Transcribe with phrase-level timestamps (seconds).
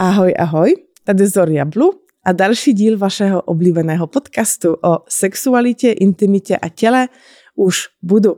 [0.00, 0.74] Ahoj, ahoj,
[1.04, 1.92] tady Zoria Blu
[2.24, 7.08] a další díl vašeho oblíbeného podcastu o sexualitě, intimitě a těle
[7.56, 8.36] už budu.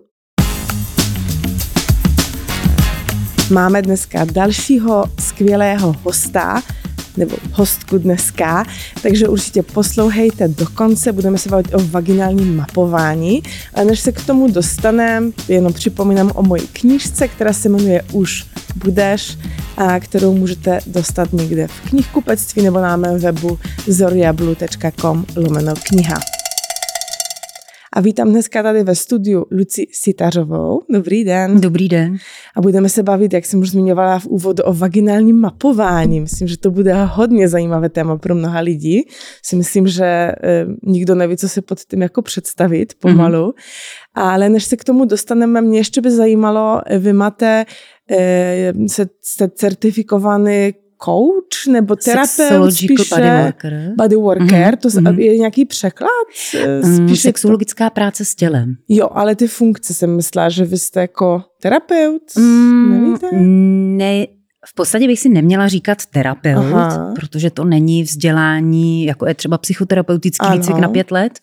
[3.52, 6.62] Máme dneska dalšího skvělého hosta,
[7.16, 8.64] nebo hostku dneska,
[9.02, 13.42] takže určitě poslouchejte do konce, budeme se bavit o vaginálním mapování.
[13.74, 18.46] A než se k tomu dostaneme, jenom připomínám o mojí knížce, která se jmenuje Už
[18.76, 19.38] budeš,
[19.76, 26.39] a kterou můžete dostat někde v knihkupectví nebo na mém webu zoriablu.com lomeno kniha.
[27.92, 30.82] A vítám dneska tady ve studiu Luci Sitařovou.
[30.90, 31.60] Dobrý den.
[31.60, 32.16] Dobrý den.
[32.56, 36.20] A budeme se bavit, jak jsem už zmiňovala v úvodu, o vaginálním mapování.
[36.20, 39.02] Myslím, že to bude hodně zajímavé téma pro mnoha lidí.
[39.44, 40.34] Si myslím, že e,
[40.82, 43.48] nikdo neví, co se pod tím jako představit pomalu.
[43.48, 43.52] Mm-hmm.
[44.14, 47.66] Ale než se k tomu dostaneme, mě ještě by zajímalo, vy máte,
[48.10, 48.72] e,
[49.22, 50.72] jste certifikovaný
[51.04, 53.92] coach nebo terapeut spíše bodyworker.
[53.96, 54.76] Bodyworker, mm-hmm.
[54.76, 55.18] to mm-hmm.
[55.18, 56.10] je nějaký překlad?
[56.84, 57.94] Mm, spíše Sexologická to...
[57.94, 58.74] práce s tělem.
[58.88, 63.26] Jo, ale ty funkce jsem myslela, že vy jste jako terapeut, mm, nevíte?
[63.32, 64.26] Ne,
[64.66, 67.14] v podstatě bych si neměla říkat terapeut, Aha.
[67.16, 71.38] protože to není vzdělání, jako je třeba psychoterapeutický výcvik na pět let,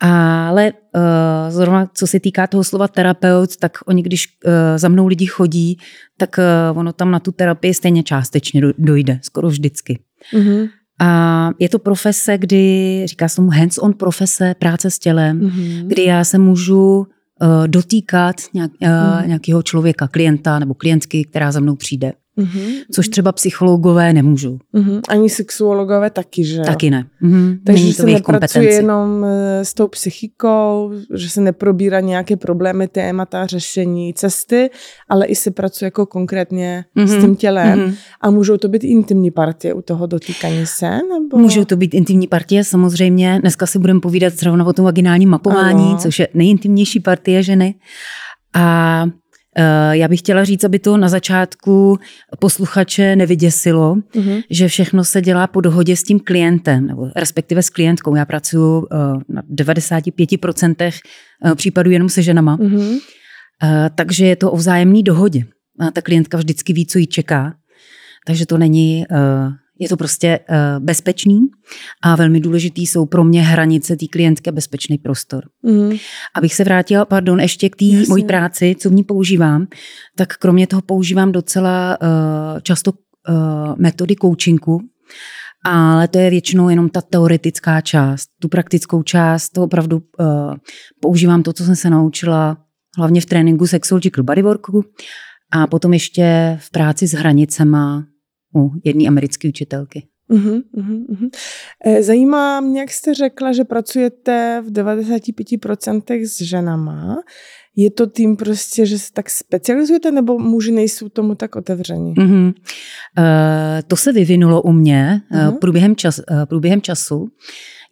[0.00, 1.00] ale uh,
[1.48, 5.78] zrovna co se týká toho slova terapeut, tak oni, když uh, za mnou lidi chodí,
[6.16, 9.98] tak uh, ono tam na tu terapii stejně částečně dojde, skoro vždycky.
[10.34, 10.68] Mm-hmm.
[11.00, 15.86] A je to profese, kdy, říká se tomu hands-on profese, práce s tělem, mm-hmm.
[15.86, 17.06] kdy já se můžu uh,
[17.66, 18.88] dotýkat nějak, uh,
[19.22, 19.28] mm.
[19.28, 22.12] nějakého člověka, klienta nebo klientky, která za mnou přijde.
[22.38, 22.72] Mm-hmm.
[22.92, 24.58] Což třeba psychologové nemůžou.
[24.74, 25.00] Mm-hmm.
[25.08, 27.06] Ani sexuologové taky, že Taky ne.
[27.22, 27.58] Mm-hmm.
[27.66, 32.88] Takže Není to se nepracuje jenom eh, s tou psychikou, že se neprobírá nějaké problémy,
[32.88, 34.70] témata, řešení, cesty,
[35.08, 37.06] ale i se pracuje jako konkrétně mm-hmm.
[37.06, 37.78] s tím tělem.
[37.78, 37.94] Mm-hmm.
[38.20, 40.90] A můžou to být intimní partie u toho dotýkání se?
[40.90, 41.38] Nebo?
[41.38, 43.38] Můžou to být intimní partie, samozřejmě.
[43.40, 45.98] Dneska si budeme povídat zrovna o tom vaginálním mapování, ano.
[45.98, 47.74] což je nejintimnější partie ženy.
[48.54, 49.06] A
[49.90, 51.98] já bych chtěla říct, aby to na začátku
[52.38, 54.42] posluchače nevyděsilo, mm-hmm.
[54.50, 58.14] že všechno se dělá po dohodě s tím klientem, nebo respektive s klientkou.
[58.14, 58.96] Já pracuji eh,
[59.28, 60.74] na 95%
[61.44, 62.56] eh, případů jenom se ženama.
[62.56, 62.98] Mm-hmm.
[63.94, 65.44] Takže je to o vzájemné dohodě.
[65.92, 67.54] Ta klientka vždycky ví, co jí čeká.
[68.26, 69.06] Takže to není
[69.78, 71.40] je to prostě uh, bezpečný
[72.02, 75.44] a velmi důležitý jsou pro mě hranice té klientky bezpečný prostor.
[75.62, 75.92] Mm.
[76.34, 79.66] Abych se vrátila, pardon, ještě k té mojí práci, co v ní používám,
[80.16, 82.96] tak kromě toho používám docela uh, často uh,
[83.78, 84.80] metody coachingu,
[85.64, 88.28] ale to je většinou jenom ta teoretická část.
[88.40, 90.54] Tu praktickou část, to opravdu uh,
[91.00, 92.56] používám to, co jsem se naučila
[92.98, 94.84] hlavně v tréninku Sexological Bodyworku
[95.52, 98.04] a potom ještě v práci s hranicema,
[98.56, 100.06] u jedné americké učitelky.
[100.28, 101.30] Uhum, uhum, uhum.
[102.00, 107.16] Zajímá mě, jak jste řekla, že pracujete v 95% s ženama.
[107.76, 112.14] Je to tím prostě, že se tak specializujete, nebo muži nejsou tomu tak otevření?
[112.14, 112.46] Mm-hmm.
[112.46, 112.54] Uh,
[113.86, 117.28] to se vyvinulo u mě uh, průběhem, čas, uh, průběhem času.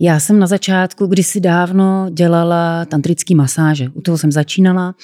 [0.01, 3.89] Já jsem na začátku kdysi dávno dělala tantrický masáže.
[3.95, 4.95] U toho jsem začínala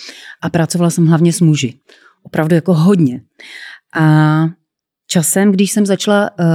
[0.42, 1.74] a pracovala jsem hlavně s muži.
[2.22, 3.22] Opravdu jako hodně.
[3.94, 4.46] A
[5.10, 6.46] časem, když jsem začala uh,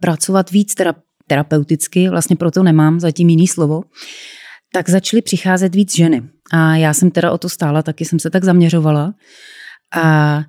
[0.00, 3.82] pracovat víc terap- terapeuticky, vlastně proto nemám zatím jiný slovo,
[4.72, 6.22] tak začaly přicházet víc ženy.
[6.52, 9.14] A já jsem teda o to stála, taky jsem se tak zaměřovala.
[9.96, 10.40] A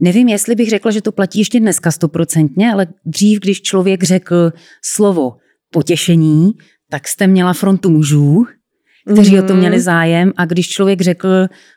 [0.00, 4.52] nevím, jestli bych řekla, že to platí ještě dneska stoprocentně, ale dřív, když člověk řekl
[4.84, 5.36] slovo
[5.72, 6.52] potěšení,
[6.90, 8.46] tak jste měla frontu mužů,
[9.12, 9.44] kteří mm-hmm.
[9.44, 9.82] o to měli mhm.
[9.82, 11.28] zájem a když člověk řekl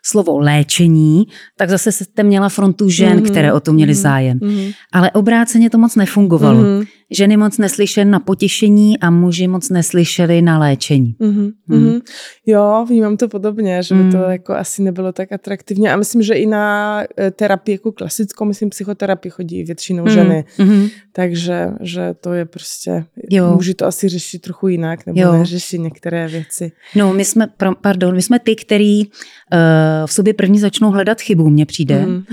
[0.04, 1.24] slovo léčení,
[1.56, 3.30] tak zase jste měla frontu žen, mm-hmm.
[3.30, 4.02] které o to měli mm-hmm.
[4.02, 4.38] zájem.
[4.38, 4.74] Mm-hmm.
[4.92, 6.62] Ale obráceně to moc nefungovalo.
[6.62, 6.86] Mm-hmm.
[7.10, 11.16] Ženy moc neslyšely na potěšení a muži moc neslyšeli na léčení.
[11.20, 11.52] Mm-hmm.
[11.66, 12.00] Mm.
[12.46, 14.30] Jo, vnímám to podobně, že by to mm.
[14.30, 15.92] jako asi nebylo tak atraktivně.
[15.92, 20.10] A myslím, že i na eh, terapii jako klasickou, myslím, psychoterapii chodí většinou mm.
[20.10, 20.44] ženy.
[20.58, 20.90] Mm-hmm.
[21.12, 23.52] Takže že to je prostě, jo.
[23.54, 25.32] muži to asi řešit trochu jinak, nebo jo.
[25.32, 26.72] neřeší některé věci.
[26.94, 27.46] No, my jsme,
[27.80, 29.10] pardon, my jsme ty, který uh,
[30.06, 32.04] v sobě první začnou hledat chybu, mně přijde.
[32.06, 32.24] Mm-hmm.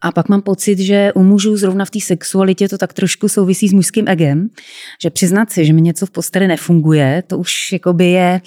[0.00, 3.68] A pak mám pocit, že u mužů zrovna v té sexualitě to tak trošku souvisí
[3.68, 4.48] s mužským egem,
[5.02, 8.40] že přiznat si, že mi něco v posteli nefunguje, to už jakoby je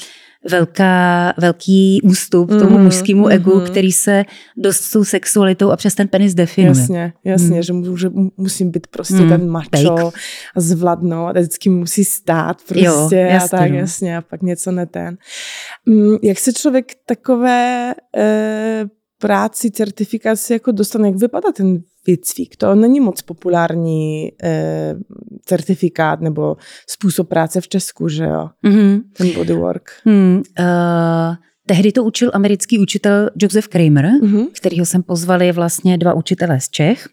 [0.50, 4.26] velká, velký ústup tomu mm, mužskému mm, egu, který se
[4.58, 6.70] dost s tou sexualitou a přes ten penis definuje.
[6.70, 7.62] Jasně, jasně, mm.
[7.62, 10.12] že, mu, že musím být prostě mm, ten macho
[10.56, 13.78] a zvladnout a vždycky musí stát prostě jo, jasně, a tak no.
[13.78, 15.18] jasně a pak něco ne ten.
[15.86, 18.86] Mm, jak se člověk takové e,
[19.22, 22.56] práci, certifikaci jako dostane, jak vypadá ten výcvik.
[22.56, 24.96] To není moc populární eh,
[25.46, 26.58] certifikát nebo
[26.90, 28.50] způsob práce v Česku, že jo?
[28.66, 29.02] Mm-hmm.
[29.18, 29.92] Ten bodywork.
[30.06, 31.36] Mm, uh,
[31.68, 34.48] tehdy to učil americký učitel Joseph Kramer, mm-hmm.
[34.54, 37.08] kterýho jsem pozvali vlastně dva učitelé z Čech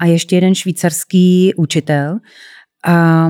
[0.00, 2.18] a ještě jeden švýcarský učitel.
[2.84, 3.28] A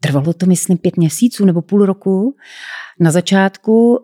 [0.00, 2.36] trvalo to, myslím, pět měsíců nebo půl roku.
[3.00, 3.98] Na začátku uh,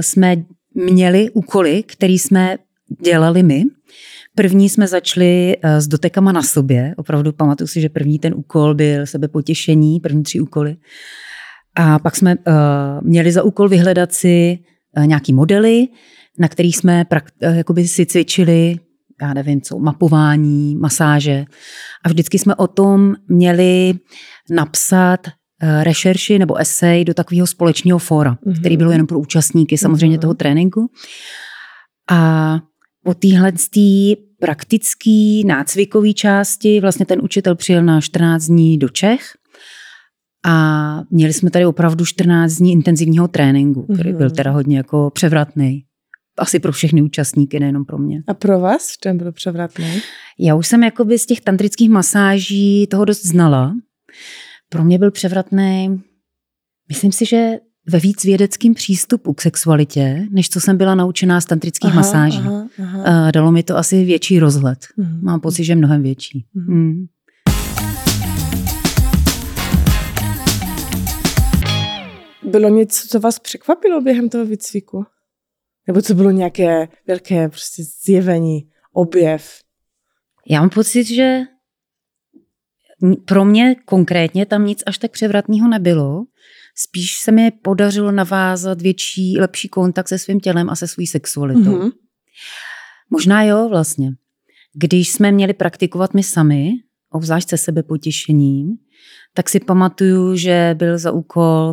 [0.00, 0.36] jsme
[0.74, 2.58] měli úkoly, které jsme
[3.04, 3.62] dělali my.
[4.34, 6.94] První jsme začali uh, s dotekama na sobě.
[6.96, 10.76] Opravdu pamatuju si, že první ten úkol byl sebepotěšení, první tři úkoly.
[11.74, 12.52] A pak jsme uh,
[13.02, 14.58] měli za úkol vyhledat si
[14.96, 15.88] uh, nějaký modely,
[16.38, 17.04] na kterých jsme
[17.40, 18.76] jakoby si cvičili,
[19.22, 21.44] já nevím co, mapování, masáže.
[22.04, 23.94] A vždycky jsme o tom měli
[24.50, 28.60] napsat Eh, rešerši nebo esej do takového společného fóra, mm-hmm.
[28.60, 30.20] který byl jenom pro účastníky samozřejmě mm-hmm.
[30.20, 30.90] toho tréninku.
[32.10, 32.58] A
[33.04, 33.52] po téhle
[34.40, 39.22] praktické nácvikové části vlastně ten učitel přijel na 14 dní do Čech
[40.44, 44.16] a měli jsme tady opravdu 14 dní intenzivního tréninku, který mm-hmm.
[44.16, 45.84] byl teda hodně jako převratný.
[46.38, 48.22] Asi pro všechny účastníky, nejenom pro mě.
[48.26, 50.00] A pro vás v čem byl převratný?
[50.38, 53.74] Já už jsem jakoby z těch tantrických masáží toho dost znala
[54.72, 56.02] pro mě byl převratný,
[56.88, 57.50] myslím si, že
[57.88, 62.38] ve víc vědeckým přístupu k sexualitě, než co jsem byla naučená z tantrických aha, masáží.
[62.38, 63.30] Aha, aha.
[63.30, 64.78] Dalo mi to asi větší rozhled.
[64.96, 65.24] Mhm.
[65.24, 66.46] Mám pocit, že mnohem větší.
[66.54, 66.66] Mhm.
[66.66, 67.06] Hmm.
[72.50, 75.04] Bylo něco, co vás překvapilo během toho výcviku?
[75.86, 79.50] Nebo co bylo nějaké velké prostě zjevení, objev?
[80.48, 81.40] Já mám pocit, že
[83.24, 86.24] pro mě konkrétně tam nic až tak převratného nebylo.
[86.76, 91.78] Spíš se mi podařilo navázat větší, lepší kontakt se svým tělem a se svou sexualitou.
[91.78, 91.92] Mm-hmm.
[93.10, 94.10] Možná jo, vlastně.
[94.74, 96.70] Když jsme měli praktikovat my sami,
[97.10, 98.68] obzvlášť se sebepotěšením,
[99.34, 101.72] tak si pamatuju, že byl za úkol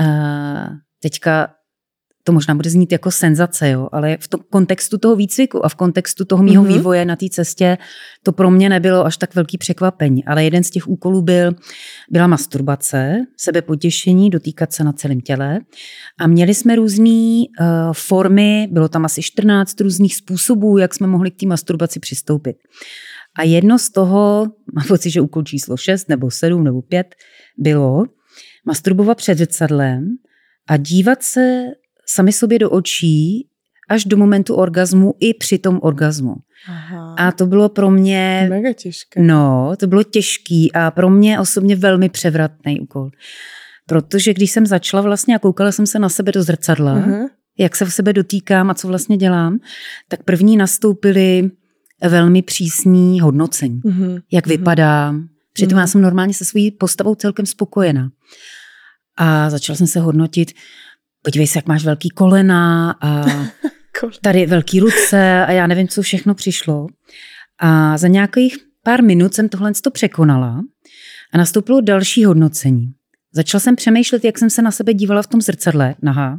[0.00, 0.66] uh,
[1.02, 1.54] teďka
[2.24, 5.74] to možná bude znít jako senzace, jo, ale v tom kontextu toho výcviku a v
[5.74, 6.76] kontextu toho mýho mm-hmm.
[6.76, 7.78] vývoje na té cestě
[8.22, 10.24] to pro mě nebylo až tak velký překvapení.
[10.24, 11.52] Ale jeden z těch úkolů byl,
[12.10, 15.60] byla masturbace, sebepotěšení, dotýkat se na celém těle.
[16.20, 21.30] A měli jsme různé uh, formy, bylo tam asi 14 různých způsobů, jak jsme mohli
[21.30, 22.56] k té masturbaci přistoupit.
[23.38, 27.14] A jedno z toho, mám pocit, že úkol číslo 6 nebo 7 nebo 5,
[27.58, 28.04] bylo
[28.66, 30.06] masturbovat před zrcadlem
[30.68, 31.64] a dívat se
[32.06, 33.48] sami sobě do očí
[33.88, 36.34] až do momentu orgazmu i při tom orgazmu.
[36.68, 37.14] Aha.
[37.18, 38.46] A to bylo pro mě...
[38.50, 39.22] Mega těžké.
[39.22, 43.10] No, to bylo těžký a pro mě osobně velmi převratný úkol.
[43.86, 47.28] Protože když jsem začala vlastně a koukala jsem se na sebe do zrcadla, uh-huh.
[47.58, 49.58] jak se v sebe dotýkám a co vlastně dělám,
[50.08, 51.50] tak první nastoupily
[52.02, 53.80] velmi přísní hodnocení.
[53.80, 54.22] Uh-huh.
[54.32, 54.48] Jak uh-huh.
[54.48, 55.28] vypadám.
[55.52, 55.80] Přitom uh-huh.
[55.80, 58.10] já jsem normálně se svojí postavou celkem spokojená.
[59.16, 60.52] A začala jsem se hodnotit,
[61.22, 63.24] podívej se, jak máš velký kolena a
[64.22, 66.86] tady velký ruce a já nevím, co všechno přišlo.
[67.58, 70.62] A za nějakých pár minut jsem tohle to překonala
[71.32, 72.92] a nastoupilo další hodnocení.
[73.34, 76.38] Začala jsem přemýšlet, jak jsem se na sebe dívala v tom zrcadle, nahá,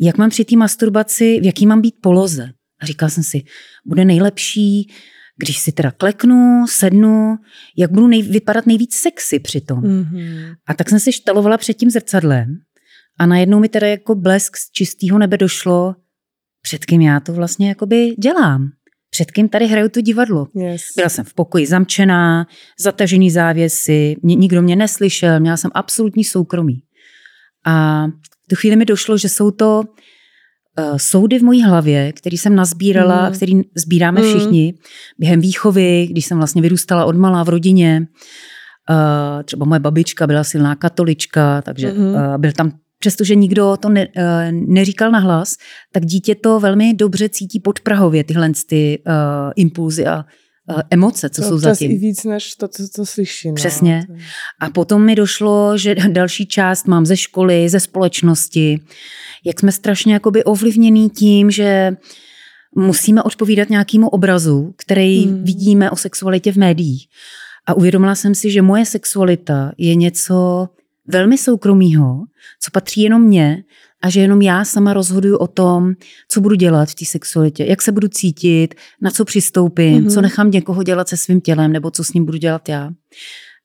[0.00, 2.52] jak mám při té masturbaci, v jaký mám být poloze.
[2.80, 3.44] A říkala jsem si,
[3.86, 4.90] bude nejlepší,
[5.36, 7.36] když si teda kleknu, sednu,
[7.76, 9.82] jak budu nej, vypadat nejvíc sexy při tom.
[9.82, 10.54] Mm-hmm.
[10.66, 12.58] A tak jsem si štalovala před tím zrcadlem
[13.18, 15.94] a najednou mi teda jako blesk z čistého nebe došlo,
[16.62, 18.68] před kým já to vlastně jakoby dělám.
[19.10, 20.46] Před kým tady hraju to divadlo.
[20.54, 20.82] Yes.
[20.96, 22.46] Byla jsem v pokoji zamčená,
[22.80, 26.82] zatažený závěsy, nikdo mě neslyšel, měla jsem absolutní soukromí.
[27.66, 28.06] A
[28.44, 29.82] v tu chvíli mi došlo, že jsou to
[30.78, 33.34] uh, soudy v mojí hlavě, který jsem nazbírala, mm.
[33.34, 34.28] který sbíráme mm.
[34.28, 34.74] všichni
[35.18, 38.06] během výchovy, když jsem vlastně vyrůstala od malá v rodině.
[38.90, 42.06] Uh, třeba moje babička byla silná katolička, takže mm.
[42.06, 45.56] uh, byl tam přestože nikdo to ne, uh, neříkal nahlas,
[45.92, 49.12] tak dítě to velmi dobře cítí podprahově, tyhle ty uh,
[49.56, 50.24] impulzy a
[50.70, 51.90] uh, emoce, co to jsou zatím.
[51.90, 53.48] i víc, než to, co, co slyší.
[53.48, 53.54] No.
[53.54, 54.06] Přesně.
[54.60, 58.80] A potom mi došlo, že další část mám ze školy, ze společnosti,
[59.44, 61.96] jak jsme strašně jakoby ovlivněný tím, že
[62.76, 65.44] musíme odpovídat nějakému obrazu, který hmm.
[65.44, 67.06] vidíme o sexualitě v médiích.
[67.66, 70.68] A uvědomila jsem si, že moje sexualita je něco
[71.08, 72.18] velmi soukromýho,
[72.60, 73.64] co patří jenom mně
[74.02, 75.92] a že jenom já sama rozhoduju o tom,
[76.28, 80.14] co budu dělat v té sexualitě, jak se budu cítit, na co přistoupím, mm-hmm.
[80.14, 82.90] co nechám někoho dělat se svým tělem nebo co s ním budu dělat já.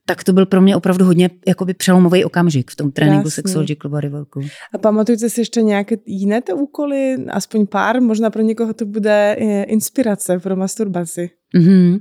[0.06, 3.32] tak to byl pro mě opravdu hodně jakoby přelomový okamžik v tom tréninku Krásný.
[3.32, 4.42] Sexological Bodyworku.
[4.74, 9.36] A pamatujete si ještě nějaké jiné ty úkoly, aspoň pár, možná pro někoho to bude
[9.40, 11.30] eh, inspirace pro masturbaci.
[11.56, 12.00] Mm-hmm.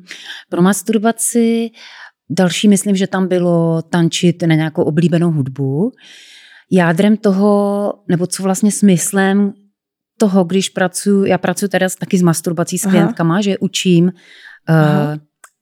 [0.51, 1.71] Pro masturbaci
[2.31, 5.93] další myslím, že tam bylo tančit na nějakou oblíbenou hudbu.
[6.71, 9.53] Jádrem toho, nebo co vlastně smyslem
[10.19, 12.93] toho, když pracuji, já pracuji teda taky s masturbací s Aha.
[12.93, 14.13] klientkama, že učím uh,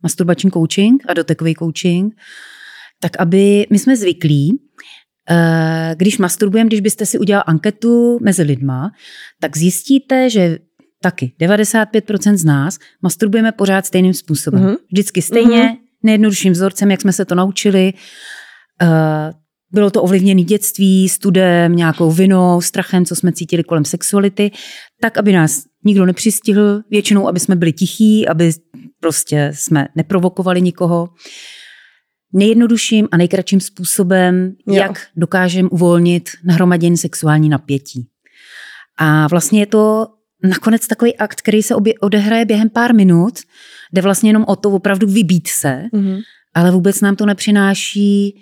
[0.02, 2.14] masturbační coaching a dotekový coaching,
[3.00, 4.50] tak aby my jsme zvyklí,
[5.30, 5.37] uh,
[5.97, 8.90] když masturbujeme, když byste si udělal anketu mezi lidma,
[9.40, 10.59] tak zjistíte, že
[11.02, 14.62] taky 95% z nás masturbujeme pořád stejným způsobem.
[14.62, 14.75] Mhm.
[14.92, 15.76] Vždycky stejně, Mhm.
[16.04, 17.92] Nejjednodušším vzorcem, jak jsme se to naučili.
[18.82, 18.88] Uh,
[19.70, 24.50] bylo to ovlivněné dětství, studem, nějakou vinou, strachem, co jsme cítili kolem sexuality,
[25.00, 28.52] tak, aby nás nikdo nepřistihl, většinou, aby jsme byli tichí, aby
[29.00, 31.08] prostě jsme neprovokovali nikoho.
[32.32, 34.75] Nejjednodušším a nejkratším způsobem, Jo.
[34.75, 34.82] jo.
[34.82, 38.08] jak dokážeme uvolnit nahromadění sexuální napětí.
[38.99, 40.06] A vlastně je to
[40.44, 43.38] nakonec takový akt, který se obě, odehraje během pár minut,
[43.95, 46.19] jde vlastně jenom o to opravdu vybít se, Mhm.
[46.55, 48.35] ale vůbec nám to nepřináší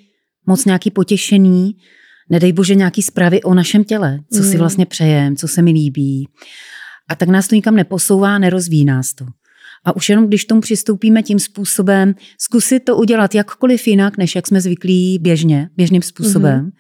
[0.47, 1.77] moc nějaký potěšení,
[2.31, 4.59] nedej bože nějaký zprávy o našem těle, co si Mhm.
[4.59, 6.29] vlastně přejem, co se mi líbí.
[7.09, 9.25] A tak nás to nikam neposouvá, nerozvíjí nás to.
[9.85, 14.47] A už jenom když tomu přistoupíme tím způsobem, zkusit to udělat jakkoliv jinak, než jak
[14.47, 16.71] jsme zvyklí běžně, běžným způsobem.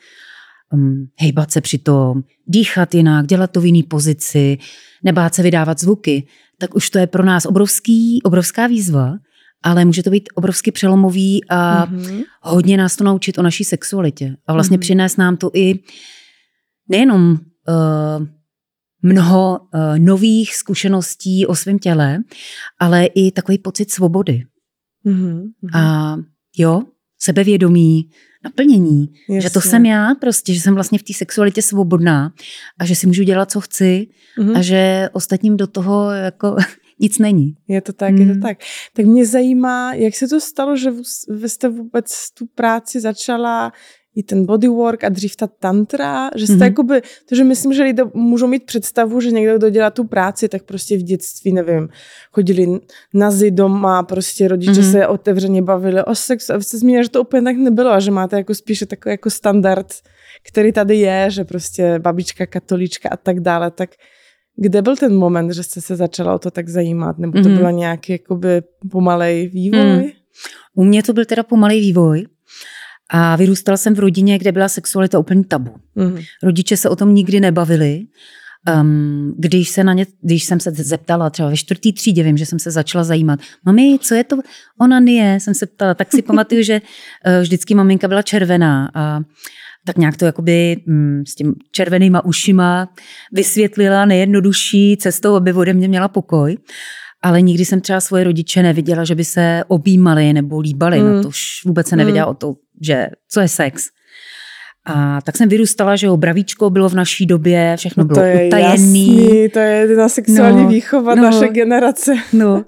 [0.73, 4.59] Um, hejbat se přitom, dýchat jinak, dělat to v jiný pozici,
[5.05, 6.26] nebát se vydávat zvuky,
[6.59, 9.19] tak už to je pro nás obrovský, obrovská výzva,
[9.62, 12.23] ale může to být obrovsky přelomový a Mhm.
[12.43, 14.37] hodně nás to naučit o naší sexualitě.
[14.47, 14.81] A vlastně Mhm.
[14.81, 15.75] přinést nám to i
[16.88, 18.26] nejenom uh,
[19.02, 22.19] mnoho uh, nových zkušeností o svém těle,
[22.81, 24.43] ale i takový pocit svobody.
[25.05, 25.43] Mhm.
[25.62, 25.76] Mhm.
[25.76, 26.17] A
[26.57, 26.83] jo,
[27.23, 28.11] sebevědomí,
[28.45, 29.41] naplnění, Jasně.
[29.41, 32.33] že to jsem já prostě, že jsem vlastně v té sexualitě svobodná
[32.79, 34.07] a že si můžu dělat, co chci
[34.38, 34.57] Mhm.
[34.57, 36.57] a že ostatním do toho jako
[37.00, 37.55] nic není.
[37.69, 38.41] Je to tak, je to Mm.
[38.41, 38.59] tak.
[38.97, 40.91] Tak mě zajímá, jak se to stalo, že
[41.29, 43.73] vy jste vůbec tu práci začala
[44.16, 46.62] i ten bodywork a dřív ta tantra, že jste Mhm.
[46.62, 50.62] jakoby, protože myslím, že lidé můžou mít představu, že někdo, kdo dělá tu práci, tak
[50.62, 51.88] prostě v dětství, nevím,
[52.33, 52.66] chodili
[53.14, 54.90] na zi doma, prostě rodiče Mhm.
[54.92, 58.00] se otevřeně bavili o sexu a vy jste zmínila, že to úplně tak nebylo a
[58.00, 59.87] že máte jako spíše takový jako standard,
[60.49, 63.90] který tady je, že prostě babička katolička a tak dále, tak
[64.57, 67.19] kde byl ten moment, že jste se začala o to tak zajímat?
[67.19, 67.57] Nebo to Mhm.
[67.59, 69.81] byla nějaký jakoby pomalej vývoj?
[69.81, 70.04] Mhm.
[70.75, 72.26] U mě to byl teda pomalý vývoj
[73.14, 75.71] a vyrůstala jsem v rodině, kde byla sexualita úplně tabu.
[75.95, 76.19] Mhm.
[76.42, 78.07] Rodiče se o tom nikdy nebavili.
[78.81, 82.47] Um, když, se na ně, když jsem se zeptala, třeba ve čtvrtý třídě, vím, že
[82.47, 84.37] jsem se začala zajímat, mami, co je to
[84.81, 89.21] onanie, jsem se ptala, tak si pamatuju, že uh, vždycky maminka byla červená a
[89.87, 92.88] tak nějak to jakoby mm, s tím červenýma ušima
[93.33, 96.57] vysvětlila nejjednodušší cestou, aby ode mě měla pokoj.
[97.23, 101.00] Ale nikdy jsem třeba svoje rodiče neviděla, že by se objímali nebo líbali.
[101.00, 101.12] Mm.
[101.12, 102.31] No to už vůbec se nevěděla Mm.
[102.31, 103.85] o to, že co je sex.
[104.87, 108.26] A tak jsem vyrůstala, že jo, bravíčko bylo v naší době, všechno No to bylo
[108.26, 108.71] je utajený.
[108.71, 111.23] jasný, to je na sexuální No, výchova no.
[111.23, 112.14] naše generace.
[112.33, 112.64] No,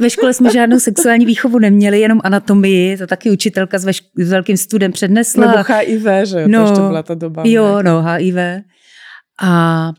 [0.00, 4.30] ve škole jsme žádnou sexuální výchovu neměli, jenom anatomii, to taky učitelka s, veš- s
[4.30, 5.46] velkým studem přednesla.
[5.46, 7.42] Nebo HIV, že jo, No, to ještě byla ta doba.
[7.46, 7.82] Jo, ne?
[7.90, 8.36] no, HIV.
[9.42, 9.92] A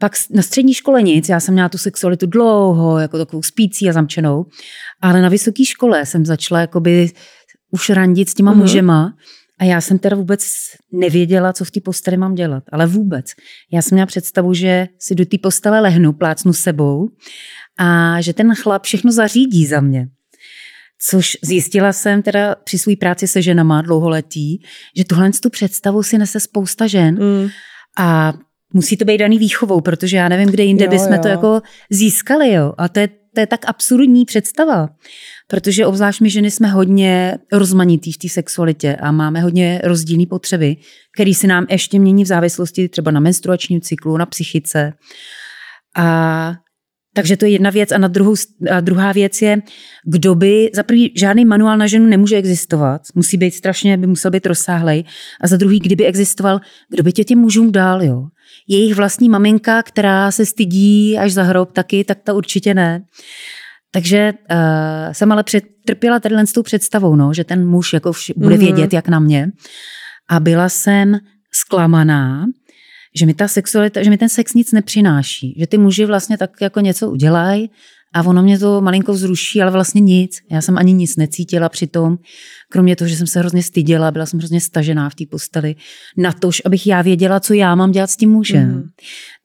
[0.00, 3.92] pak na střední škole nic, já jsem měla tu sexualitu dlouho, jako takovou spící a
[3.92, 4.44] zamčenou,
[5.02, 7.08] ale na vysoké škole jsem začala jakoby
[7.74, 8.56] už randit s těma mm-hmm.
[8.56, 9.14] mužema
[9.58, 10.46] a já jsem teda vůbec
[10.92, 13.26] nevěděla, co v té posteli mám dělat, ale vůbec.
[13.72, 17.08] Já jsem měla představu, že si do té postele lehnu, plácnu sebou
[17.78, 20.08] a že ten chlap všechno zařídí za mě.
[21.06, 24.62] Což zjistila jsem teda při své práci se ženama dlouholetí,
[24.96, 27.48] že tuhle tu představu si nese spousta žen Mm.
[27.98, 28.32] a
[28.72, 31.18] musí to být daný výchovou, protože já nevím, kde jinde Jo, bychom jo.
[31.22, 32.52] to jako získali.
[32.52, 32.72] Jo.
[32.78, 34.88] A to je, to je tak absurdní představa,
[35.46, 40.76] protože obzvlášť my ženy jsme hodně rozmanitý v té sexualitě a máme hodně rozdílné potřeby,
[41.14, 44.92] které si nám ještě mění v závislosti třeba na menstruačním cyklu, na psychice.
[45.96, 46.54] A
[47.14, 47.92] takže to je jedna věc.
[47.92, 48.34] A, na druhou,
[48.70, 49.62] a druhá věc je,
[50.06, 54.30] kdo by, za prvý, žádný manuál na ženu nemůže existovat, musí být strašně, by musel
[54.30, 55.04] být rozsáhlej.
[55.40, 56.60] A za druhý, kdyby existoval,
[56.90, 58.26] kdo by tě těm mužům dál, jo?
[58.68, 63.04] Jejich vlastní maminka, která se stydí až za hrob taky, tak ta určitě ne.
[63.94, 68.32] Takže uh, jsem ale přetrpěla tady s tou představou, no, že ten muž jako vš-
[68.36, 68.64] bude Mhm.
[68.64, 69.50] vědět, jak na mě.
[70.28, 71.16] A byla jsem
[71.52, 72.46] zklamaná,
[73.16, 75.54] že mi ta sexualita, že mi ten sex nic nepřináší.
[75.58, 77.70] Že ty muži vlastně tak jako něco udělají
[78.16, 80.38] A ono mě to malinko vzruší, ale vlastně nic.
[80.50, 82.18] Já jsem ani nic necítila přitom,
[82.70, 85.74] kromě toho, že jsem se hrozně styděla, byla jsem hrozně stažená v té posteli,
[86.16, 88.68] na to, abych já věděla, co já mám dělat s tím mužem.
[88.70, 88.82] Mm.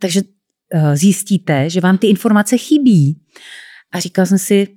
[0.01, 3.17] Takže uh, zjistíte, že vám ty informace chybí.
[3.93, 4.67] A říkala jsem si,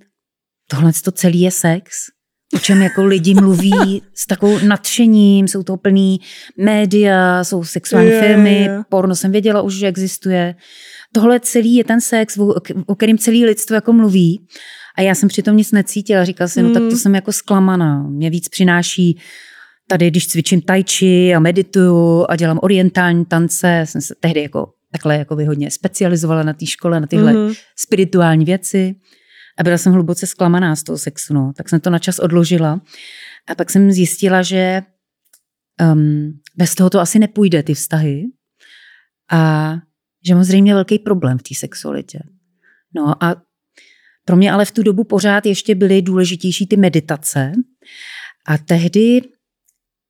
[0.70, 1.90] tohle to celý je sex
[2.54, 6.20] o čem jako lidi mluví s takovou nadšením, jsou to plný
[6.58, 8.84] média, jsou sexuální yeah, filmy, yeah.
[8.88, 10.54] porno jsem věděla už, že existuje.
[11.14, 12.54] Tohle celý je ten sex, o,
[12.86, 14.46] o kterým celý lidstvo jako mluví.
[14.98, 16.24] A já jsem přitom nic necítila.
[16.24, 16.68] Říkala jsem, mm.
[16.68, 16.98] no tak to hmm.
[16.98, 18.02] jsem jako zklamaná.
[18.02, 19.18] Mě víc přináší
[19.88, 24.66] tady, když cvičím tai chi a medituju a dělám orientální tance, jsem se tehdy jako
[24.92, 27.52] takhle jako hodně specializovala na té škole, na tyhle mm.
[27.76, 28.94] spirituální věci.
[29.58, 31.52] A byla jsem hluboce zklamaná z toho sexu, no.
[31.56, 32.80] Tak jsem to na čas odložila.
[33.48, 34.82] A pak jsem zjistila, že
[35.92, 38.24] um, bez toho to asi nepůjde, ty vztahy.
[39.30, 39.74] A
[40.26, 42.18] že mám zřejmě velký problém v té sexualitě.
[42.94, 43.42] No a
[44.24, 47.52] pro mě ale v tu dobu pořád ještě byly důležitější ty meditace.
[48.46, 49.22] A tehdy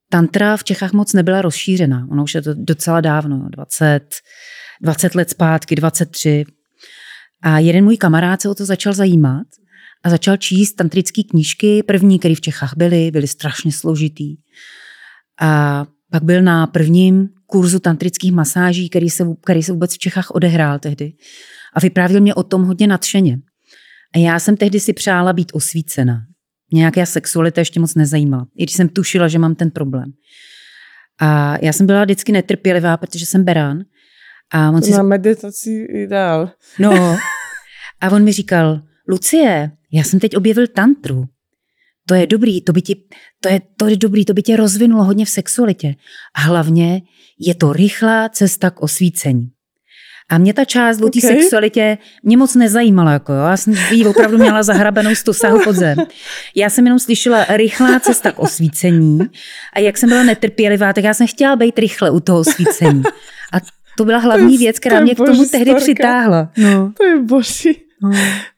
[0.08, 2.06] tantra v Čechách moc nebyla rozšířena.
[2.10, 4.00] Ono už je to docela dávno, 20,
[4.82, 6.44] 20 let zpátky, 23.
[7.42, 9.46] A jeden můj kamarád se o to začal zajímat
[10.04, 14.36] a začal číst tantrické knížky, první, které v Čechách byly, byly strašně složitý.
[15.40, 20.30] A pak byl na prvním kurzu tantrických masáží, který se, který se vůbec v Čechách
[20.30, 21.12] odehrál tehdy.
[21.74, 23.38] A vyprávěl mě o tom hodně nadšeně.
[24.14, 26.22] A já jsem tehdy si přála být osvícena.
[26.72, 30.12] Nějaká sexualita ještě moc nezajímala, i když jsem tušila, že mám ten problém.
[31.20, 33.84] A já jsem byla vždycky netrpělivá, protože jsem berán.
[34.52, 34.90] A on si...
[34.90, 36.50] Na meditaci ideál.
[36.78, 36.92] No.
[38.00, 41.24] A on mi říkal, Lucie, já jsem teď objevil tantru.
[42.06, 42.96] To je dobrý, to by, ti,
[43.40, 45.94] to, je, to je dobrý, to by tě rozvinulo hodně v sexualitě.
[46.34, 47.02] A hlavně
[47.38, 49.50] je to rychlá cesta k osvícení.
[50.28, 51.36] A mě ta část o té okay.
[51.36, 53.12] sexualitě mě moc nezajímala.
[53.12, 53.40] Jako jo.
[53.40, 55.98] Já jsem jí opravdu měla zahrabenou stosahu pod zem.
[56.56, 59.18] Já jsem jenom slyšela rychlá cesta k osvícení
[59.72, 63.02] a jak jsem byla netrpělivá, tak já jsem chtěla být rychle u toho osvícení.
[63.52, 63.56] A
[63.96, 66.52] to byla hlavní věc, která mě k tomu tehdy přitáhla.
[66.56, 66.92] No.
[66.96, 67.82] To je boží.
[68.02, 68.10] No.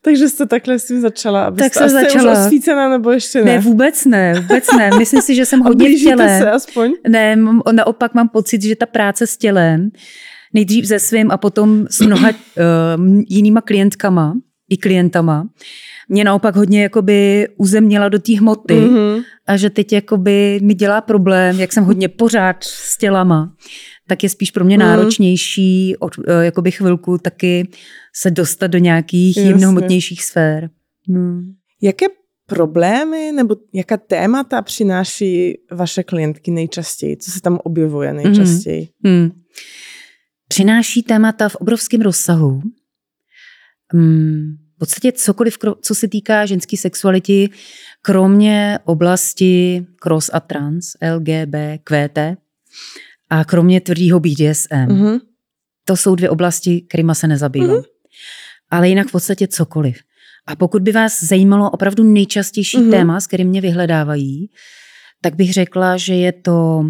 [0.03, 2.33] Takže jste takhle si začala, abyste, tak jsem začala.
[2.33, 3.45] už osvícená, nebo ještě ne?
[3.45, 4.91] Ne, vůbec ne, vůbec ne.
[4.99, 6.39] Myslím si, že jsem hodně v těle.
[6.39, 6.93] se aspoň?
[7.09, 7.37] Ne,
[7.73, 9.91] naopak mám pocit, že ta práce s tělem,
[10.55, 12.29] nejdřív se svým a potom s mnoha
[12.99, 14.35] uh, jinýma klientkama
[14.71, 15.49] i klientama,
[16.09, 19.25] mě naopak hodně jakoby uzemnila do té hmoty mm-hmm.
[19.47, 23.53] a že teď jakoby mi dělá problém, jak jsem hodně pořád s tělama,
[24.07, 24.81] tak je spíš pro mě mm.
[24.81, 27.69] náročnější od eh, jakoby chvilku taky
[28.17, 30.71] se dostat do nějakých jemnohmotnějších sfér.
[31.09, 31.43] Mm.
[31.83, 32.07] Jaké
[32.47, 37.17] problémy nebo jaká témata přináší vaše klientky nejčastěji?
[37.17, 38.89] Co se tam objevuje nejčastěji?
[39.03, 39.13] Mm.
[39.13, 39.31] Mm.
[40.49, 42.63] Přináší témata v obrovském rozsahu.
[43.95, 44.57] Mm.
[44.75, 47.49] V podstatě cokoliv, co se týká ženské sexuality,
[48.03, 52.19] kromě oblasti cross a trans, LGB, QT,
[53.35, 54.87] a kromě tvrdého BDSM.
[54.87, 55.21] Mm-hmm.
[55.85, 57.71] To jsou dvě oblasti, kterými se nezabývám.
[57.71, 57.85] Mm-hmm.
[58.71, 59.99] Ale jinak v podstatě cokoliv.
[60.47, 62.91] A pokud by vás zajímalo opravdu nejčastější mm-hmm.
[62.91, 64.51] téma, s kterým mě vyhledávají,
[65.23, 66.85] tak bych řekla, že je to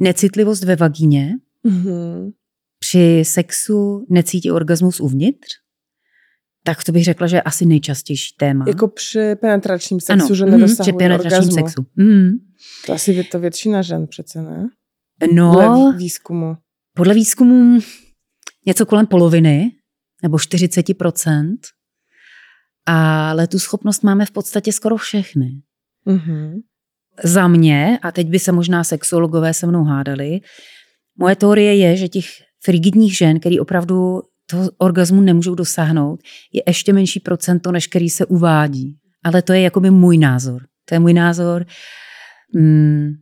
[0.00, 1.34] necitlivost ve vagíně,
[1.66, 2.32] mm-hmm.
[2.78, 5.48] při sexu necítí orgasmus uvnitř,
[6.64, 8.64] tak to bych řekla, že je asi nejčastější téma.
[8.68, 11.54] Jako při penetračním sexu, ano, že nedosahují mm, při penetračním orgasmu.
[11.54, 11.86] sexu.
[11.96, 12.30] Mm.
[12.86, 14.68] To asi je to většina žen přece, ne?
[15.32, 16.56] No, podle výzkumu.
[16.96, 17.80] Podle výzkumu
[18.66, 19.70] něco kolem poloviny,
[20.22, 21.56] nebo 40%.
[22.86, 25.62] Ale tu schopnost máme v podstatě skoro všechny.
[26.06, 26.52] Mm-hmm.
[27.24, 30.40] Za mě, a teď by se možná sexuologové se mnou hádali,
[31.18, 32.24] moje teorie je, že těch
[32.64, 36.20] frigidních žen, který opravdu toho orgazmu nemůžou dosáhnout,
[36.52, 38.96] je ještě menší procento, než který se uvádí.
[39.24, 40.62] Ale to je jakoby můj názor.
[40.84, 41.66] To je můj názor.
[42.54, 43.12] Hmm,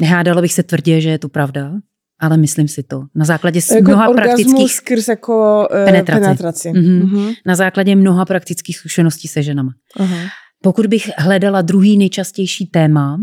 [0.00, 1.72] nehádala bych se tvrdě, že je to pravda,
[2.20, 3.02] ale myslím si to.
[3.14, 4.74] Na základě jako mnoha praktických...
[4.74, 6.20] skrz jako uh, penetraci.
[6.20, 6.68] penetraci.
[6.68, 7.02] Mm-hmm.
[7.02, 7.34] Mm-hmm.
[7.46, 9.72] Na základě mnoha praktických zkušeností se ženama.
[9.98, 10.28] Uh-huh.
[10.62, 13.18] Pokud bych hledala druhý nejčastější téma,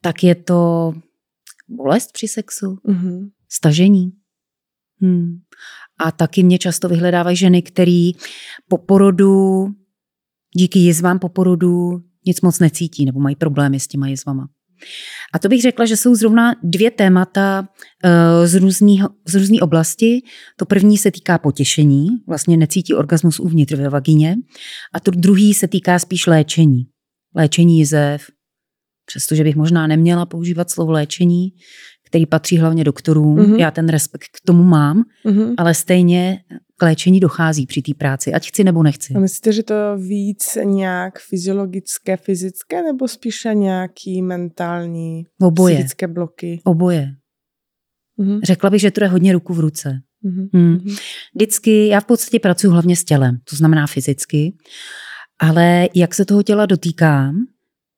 [0.00, 0.92] tak je to
[1.68, 3.30] bolest při sexu, uh-huh.
[3.48, 4.12] stažení.
[5.00, 5.38] Hmm.
[5.98, 8.10] A taky mě často vyhledávají ženy, které
[8.68, 9.66] po porodu,
[10.56, 14.48] díky jizvám po porodu, nic moc necítí nebo mají problémy s těma jizvama.
[15.34, 17.68] A to bych řekla, že jsou zrovna dvě témata
[18.04, 20.22] uh, z, různého, z různé oblasti.
[20.56, 24.36] To první se týká potěšení, vlastně necítí orgasmus uvnitř ve vagině.
[24.94, 26.86] A to druhý se týká spíš léčení.
[27.34, 28.26] Léčení jizev,
[29.06, 31.48] přestože bych možná neměla používat slovo léčení,
[32.16, 33.36] který patří hlavně doktorům.
[33.36, 33.56] Mm-hmm.
[33.56, 35.54] Já ten respekt k tomu mám, mm-hmm.
[35.58, 36.40] ale stejně
[36.76, 39.14] k léčení dochází při té práci, ať chci nebo nechci.
[39.14, 45.76] A myslíte, že to víc nějak fyziologické, fyzické, nebo spíše nějaký mentální, Oboje.
[45.76, 46.60] fyzické bloky?
[46.64, 47.12] Oboje.
[48.16, 48.40] Mhm.
[48.42, 50.00] Řekla bych, že to je hodně ruku v ruce.
[50.22, 50.48] Mhm.
[50.52, 50.72] Hmm.
[50.72, 50.96] Mhm.
[51.34, 54.56] Vždycky, já v podstatě pracuji hlavně s tělem, to znamená fyzicky,
[55.38, 57.36] ale jak se toho těla dotýkám,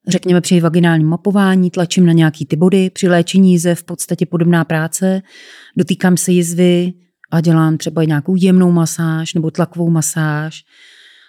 [0.09, 4.65] řekněme při vaginálním mapování, tlačím na nějaký ty body, při léčení jize v podstatě podobná
[4.65, 5.23] práce,
[5.77, 6.93] dotýkám se jizvy
[7.31, 10.65] a dělám třeba nějakou jemnou masáž nebo tlakovou masáž,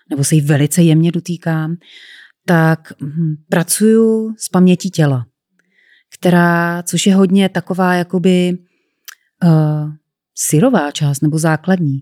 [0.10, 1.76] nebo se jí velice jemně dotýkám,
[2.46, 5.26] tak hm, pracuju s pamětí těla,
[6.20, 8.58] která, což je hodně taková jakoby
[9.44, 9.90] uh,
[10.36, 12.00] syrová část nebo základní.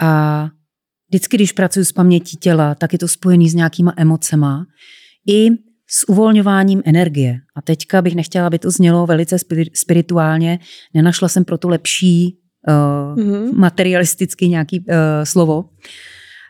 [0.00, 0.48] A
[1.08, 4.66] vždycky, když pracuji s pamětí těla, tak je to spojený s nějakýma emocema.
[5.26, 5.50] I
[5.92, 7.38] s uvolňováním energie.
[7.56, 10.58] A teďka bych nechtěla, aby to znělo velice spiri- spirituálně,
[10.94, 12.38] nenašla jsem pro to lepší
[13.16, 13.60] uh, Mhm.
[13.60, 14.84] materialisticky nějaký uh,
[15.24, 15.64] slovo,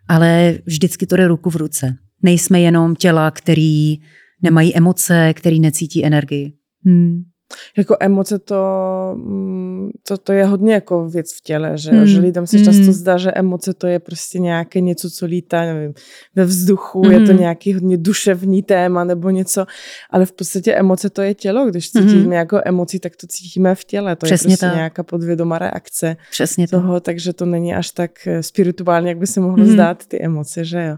[0.09, 1.95] ale vždycky to jde ruku v ruce.
[2.23, 3.97] Nejsme jenom těla, který
[4.43, 6.53] nemají emoce, který necítí energii.
[6.87, 7.23] Hmm.
[7.77, 8.65] Jako emoce to,
[9.17, 12.07] mm, to, to je hodně jako věc v těle, že, Mm.
[12.07, 12.65] že lidem se Mm.
[12.65, 15.95] často zdá, že emoce to je prostě nějaké něco, co lítá nevím,
[16.35, 17.39] ve vzduchu, je to Mm.
[17.41, 19.67] nějaký hodně duševní téma nebo něco,
[20.11, 22.09] ale v podstatě emoce to je tělo, když Mm.
[22.09, 24.75] cítíme jako emoci, tak to cítíme v těle, to Přesně je prostě tak.
[24.75, 26.81] nějaká podvědomá reakce Přesně to.
[26.81, 29.73] toho, takže to není až tak eh, spirituálně, jak by se mohlo Mhm.
[29.73, 30.97] zdát ty emoce, že jo.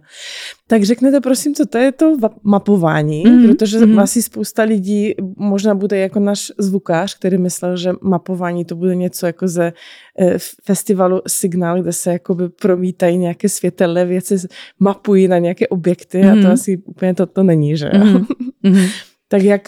[0.73, 3.99] Tak řeknete prosím, co to je to mapování, Mhm, protože mhm.
[3.99, 9.27] asi spousta lidí možná bude jako náš zvukář, který myslel, že mapování to bude něco
[9.27, 9.73] jako ze
[10.21, 14.37] eh, festivalu Signál, kde se jakoby promítají nějaké světelné věci,
[14.79, 16.51] mapují na nějaké objekty a to Mhm.
[16.51, 18.05] asi úplně to, to není, že jo.
[18.05, 18.27] Mhm.
[18.63, 18.87] Mhm.
[19.29, 19.63] Tak jak,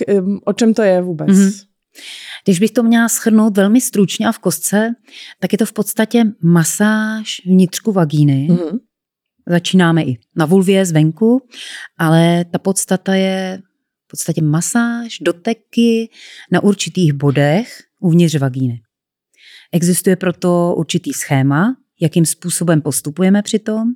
[0.45, 1.29] o čem to je vůbec?
[1.29, 1.51] Mhm.
[2.45, 4.95] Když bych to měla schrnout velmi stručně a v kostce,
[5.40, 8.49] tak je to v podstatě masáž vnitřku vagíny.
[8.51, 8.79] Mhm.
[9.48, 11.42] Začínáme i na vulvě zvenku,
[11.98, 13.59] ale ta podstata je
[14.04, 16.11] v podstatě masáž, doteky
[16.52, 18.80] na určitých bodech uvnitř vagíny.
[19.72, 23.88] Existuje proto určitý schéma, jakým způsobem postupujeme přitom.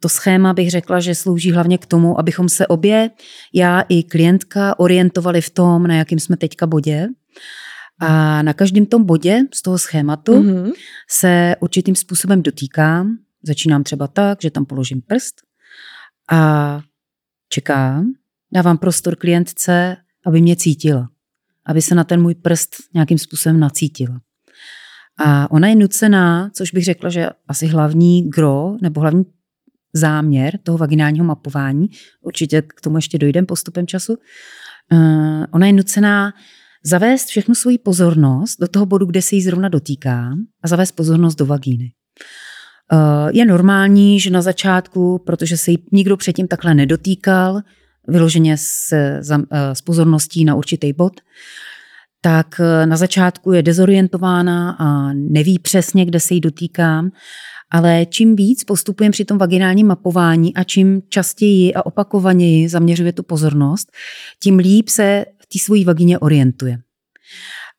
[0.00, 3.10] To schéma bych řekla, že slouží hlavně k tomu, abychom se obě,
[3.54, 7.08] já i klientka, orientovali v tom, na jakým jsme teďka bodě.
[8.00, 10.70] A na každém tom bodě z toho schématu Mhm.
[11.10, 13.16] se určitým způsobem dotýkám.
[13.46, 15.34] Začínám třeba tak, že tam položím prst
[16.30, 16.80] a
[17.48, 18.12] čekám,
[18.52, 21.08] dávám prostor klientce, aby mě cítila,
[21.66, 24.20] aby se na ten můj prst nějakým způsobem nacítila.
[25.18, 29.24] A ona je nucená, což bych řekla, že asi hlavní gro nebo hlavní
[29.92, 31.86] záměr toho vaginálního mapování,
[32.20, 34.16] určitě k tomu ještě dojdem postupem času,
[34.92, 36.32] eh, ona je nucená
[36.84, 41.34] zavést všechnu svoji pozornost do toho bodu, kde se jí zrovna dotýkám a zavést pozornost
[41.34, 41.92] do vagíny.
[42.92, 47.60] Eh, Je normální, že na začátku, protože se jí nikdo předtím takhle nedotýkal,
[48.08, 49.20] vyloženě s, eh,
[49.72, 51.20] s pozorností na určitý bod,
[52.20, 57.10] tak eh, na začátku je dezorientována a neví přesně, kde se jí dotýkám,
[57.70, 63.22] ale čím víc postupujeme při tom vaginálním mapování a čím častěji a opakovaněji zaměřuje tu
[63.22, 63.92] pozornost,
[64.42, 66.78] tím líp se v té svojí vagině orientuje.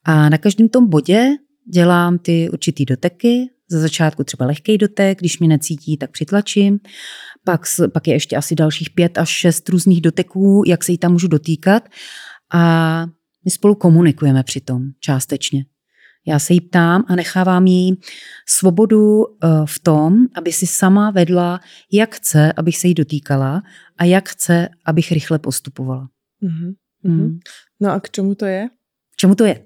[0.04, 1.30] A na každém tom bodě
[1.74, 6.80] dělám ty určitý doteky, za začátku třeba lehký dotek, když mě necítí, tak přitlačím.
[7.44, 7.62] Pak,
[7.94, 11.28] pak je ještě asi dalších pět až šest různých doteků, jak se jí tam můžu
[11.28, 11.90] dotýkat.
[12.54, 13.06] A
[13.46, 15.66] my spolu komunikujeme přitom částečně.
[16.28, 18.00] Já se jí ptám a nechávám jí
[18.48, 21.60] svobodu eh, v tom, aby si sama vedla,
[21.92, 23.62] jak chce, abych se jí dotýkala
[23.98, 26.10] a jak chce, abych rychle postupovala.
[26.42, 26.74] Mhm.
[27.04, 27.22] Mhm.
[27.22, 27.40] Mm.
[27.80, 28.68] No a k čemu to je?
[29.14, 29.64] K čemu to je?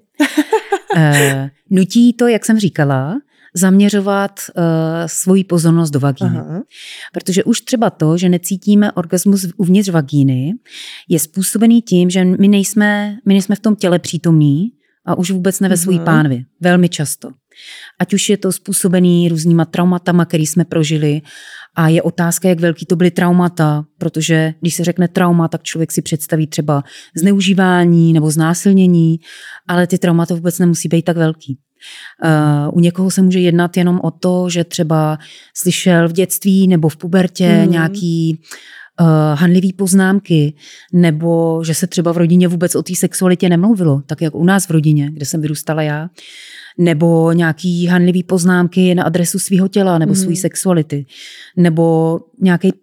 [0.96, 3.16] Eh, nutí to, jak jsem říkala,
[3.54, 4.62] zaměřovat uh,
[5.06, 6.38] svoji pozornost do vagíny.
[6.38, 6.62] Aha.
[7.12, 10.52] Protože už třeba to, že necítíme orgasmus uvnitř vagíny,
[11.08, 14.68] je způsobený tím, že my nejsme, my nejsme v tom těle přítomní
[15.06, 16.04] a už vůbec ne ve svojí Mhm.
[16.04, 16.44] pánvi.
[16.60, 17.28] Velmi často.
[18.00, 21.20] Ať už je to způsobený různýma traumatama, který jsme prožili
[21.74, 25.92] a je otázka, jak velký to byly traumata, protože když se řekne trauma, tak člověk
[25.92, 26.82] si představí třeba
[27.16, 29.20] zneužívání nebo znásilnění,
[29.68, 31.58] ale ty traumata vůbec nemusí být tak velký.
[32.24, 35.18] Uh, u někoho se může jednat jenom o to, že třeba
[35.56, 37.64] slyšel v dětství nebo v pubertě Mhm.
[37.64, 37.70] mm.
[37.72, 38.40] nějaký
[39.00, 39.06] uh,
[39.38, 40.54] hanlivý poznámky,
[40.92, 44.66] nebo že se třeba v rodině vůbec o té sexualitě nemluvilo, tak jak u nás
[44.66, 46.08] v rodině, kde jsem vyrůstala já,
[46.78, 50.20] nebo nějaký hanlivý poznámky na adresu svého těla nebo Mhm.
[50.20, 50.24] mm.
[50.26, 51.06] své sexuality,
[51.56, 52.78] nebo nějaký uh,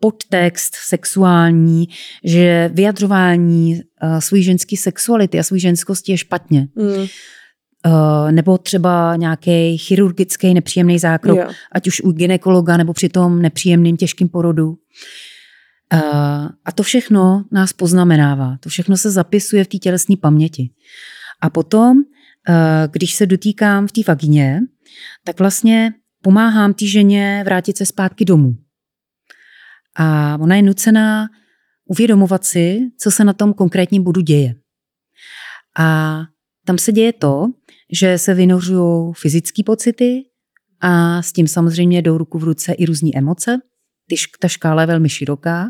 [0.00, 1.88] podtext sexuální,
[2.24, 3.80] že vyjadřování
[4.18, 6.68] své ženské sexuality a své ženskosti je špatně.
[6.76, 7.06] Mm.
[7.86, 11.48] Uh, nebo třeba nějaký chirurgický nepříjemný zákrok, Jo.
[11.72, 14.68] ať už u ginekologa nebo při tom nepříjemným těžkým porodu.
[14.68, 18.56] Uh, a to všechno nás poznamenává.
[18.60, 20.70] To všechno se zapisuje v té tělesné paměti.
[21.40, 22.04] A potom, uh,
[22.90, 24.60] když se dotýkám v té vagině,
[25.24, 28.56] tak vlastně pomáhám té ženě vrátit se zpátky domů.
[29.96, 31.28] A ona je nucená
[31.84, 34.54] uvědomovat si, co se na tom konkrétním bodu děje.
[35.78, 36.20] A
[36.66, 37.46] tam se děje to,
[37.92, 40.22] že se vynořují fyzické pocity
[40.80, 43.58] a s tím samozřejmě jdou ruku v ruce i různé emoce.
[44.12, 45.66] Šk- ta škála je velmi široká.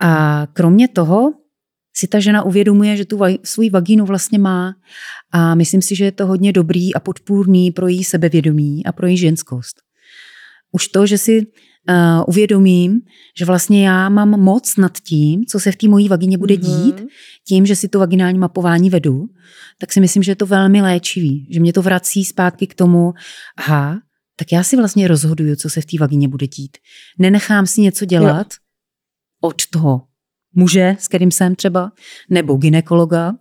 [0.00, 1.32] A kromě toho
[1.96, 4.74] si ta žena uvědomuje, že tu svůj vagínu vlastně má
[5.32, 9.06] a myslím si, že je to hodně dobrý a podpůrný pro její sebevědomí a pro
[9.06, 9.76] její ženskost.
[10.72, 11.46] Už to, že si
[11.88, 13.00] uh, uvědomím,
[13.38, 16.96] že vlastně já mám moc nad tím, co se v té mojí vagině bude dít,
[17.00, 17.06] Mhm.
[17.48, 19.26] tím, že si to vaginální mapování vedu,
[19.78, 23.12] tak si myslím, že je to velmi léčivý, že mě to vrací zpátky k tomu,
[23.56, 23.98] aha,
[24.38, 26.76] tak já si vlastně rozhoduju, co se v té vagině bude dít.
[27.18, 29.48] Nenechám si něco dělat jo.
[29.48, 30.02] od toho
[30.54, 31.92] muže, s kterým jsem třeba,
[32.30, 33.32] nebo ginekologa,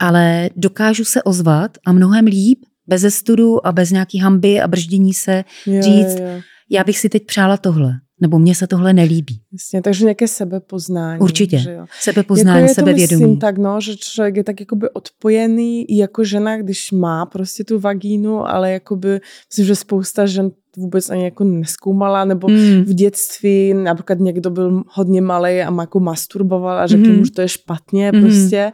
[0.00, 5.14] ale dokážu se ozvat a mnohem líp, bez studu a bez nějaký hamby a brždění
[5.14, 6.40] se, Jo, říct, jo, jo.
[6.70, 9.40] Já bych si teď přála tohle, nebo mně se tohle nelíbí.
[9.52, 11.20] Jasně, takže nějaké sebepoznání.
[11.20, 11.58] Určitě.
[11.58, 11.86] Že jo.
[12.00, 13.20] Sebepoznání, jako sebevědomí.
[13.22, 17.64] myslím tak, no, že člověk je tak jakoby odpojený i jako žena, když má prostě
[17.64, 22.82] tu vagínu, ale jakoby, myslím, že spousta žen vůbec ani jako neskoumala, nebo Mm.
[22.84, 27.16] v dětství například někdo byl hodně malý a jako masturboval a řekl Mhm.
[27.16, 28.22] mu, že to je špatně Mhm.
[28.22, 28.72] prostě.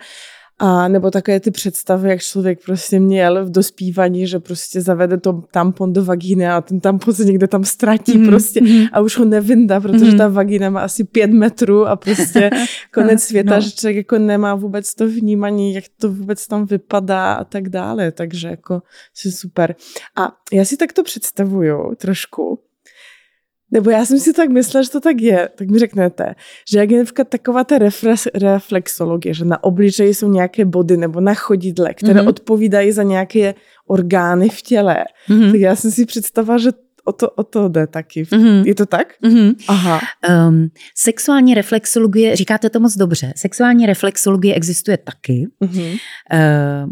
[0.63, 5.43] A nebo takové ty představy, jak člověk prostě měl v dospívaní, že prostě zavede to
[5.53, 8.87] tampon do vagíny a ten tampon se někde tam ztratí Mhm, prostě mhm.
[8.93, 10.19] a už ho nevyndá, protože Mhm.
[10.19, 12.51] ta vagína má asi pět metrů a prostě
[12.95, 13.61] konec světa, No.
[13.61, 18.13] že člověk jako nemá vůbec to vnímání, jak to vůbec tam vypadá a tak dále,
[18.13, 18.83] takže jako
[19.25, 19.75] je super.
[20.17, 22.59] A já si tak to představuju trošku,
[23.71, 26.35] nebo já jsem si tak myslela, že to tak je, tak mi řeknete,
[26.71, 31.21] že jak je například taková ta reflex, reflexologie, že na obličeji jsou nějaké body nebo
[31.21, 32.23] na chodidle, které Mhm.
[32.23, 32.29] mm-hmm.
[32.29, 33.55] odpovídají za nějaké
[33.87, 35.51] orgány v těle, Mhm.
[35.53, 36.71] tak já jsem si představila, že
[37.11, 38.27] o to, o to jde taky.
[38.33, 38.63] Mhm.
[38.67, 39.15] Je to tak?
[39.23, 39.53] Mhm.
[39.69, 40.01] Aha.
[40.49, 45.47] Um, sexuální reflexologie, říkáte to moc dobře, sexuální reflexologie existuje taky.
[45.61, 45.83] Mhm.
[45.83, 45.97] Uh,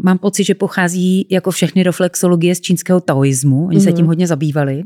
[0.03, 3.65] mám pocit, že pochází jako všechny reflexologie z čínského taoismu.
[3.67, 3.97] Oni se Mhm.
[3.97, 4.83] tím hodně zabývali.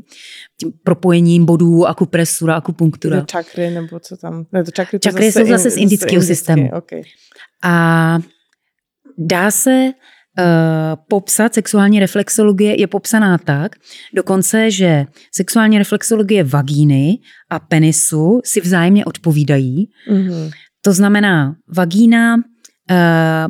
[0.60, 3.16] Tím propojením bodů, akupresura, akupunktura.
[3.16, 4.46] Tyhle čakry, nebo co tam?
[4.52, 6.70] Ne, to čakry, to Čakry jsou zase z indického systému.
[6.76, 7.02] Okay.
[7.64, 8.18] A
[9.18, 9.92] dá se
[11.08, 13.76] popsat, sexuální reflexologie je popsaná tak,
[14.14, 17.18] dokonce, že sexuální reflexologie vagíny
[17.50, 19.88] a penisu si vzájemně odpovídají.
[20.10, 20.50] Mhm.
[20.84, 22.42] To znamená, vagína, uh,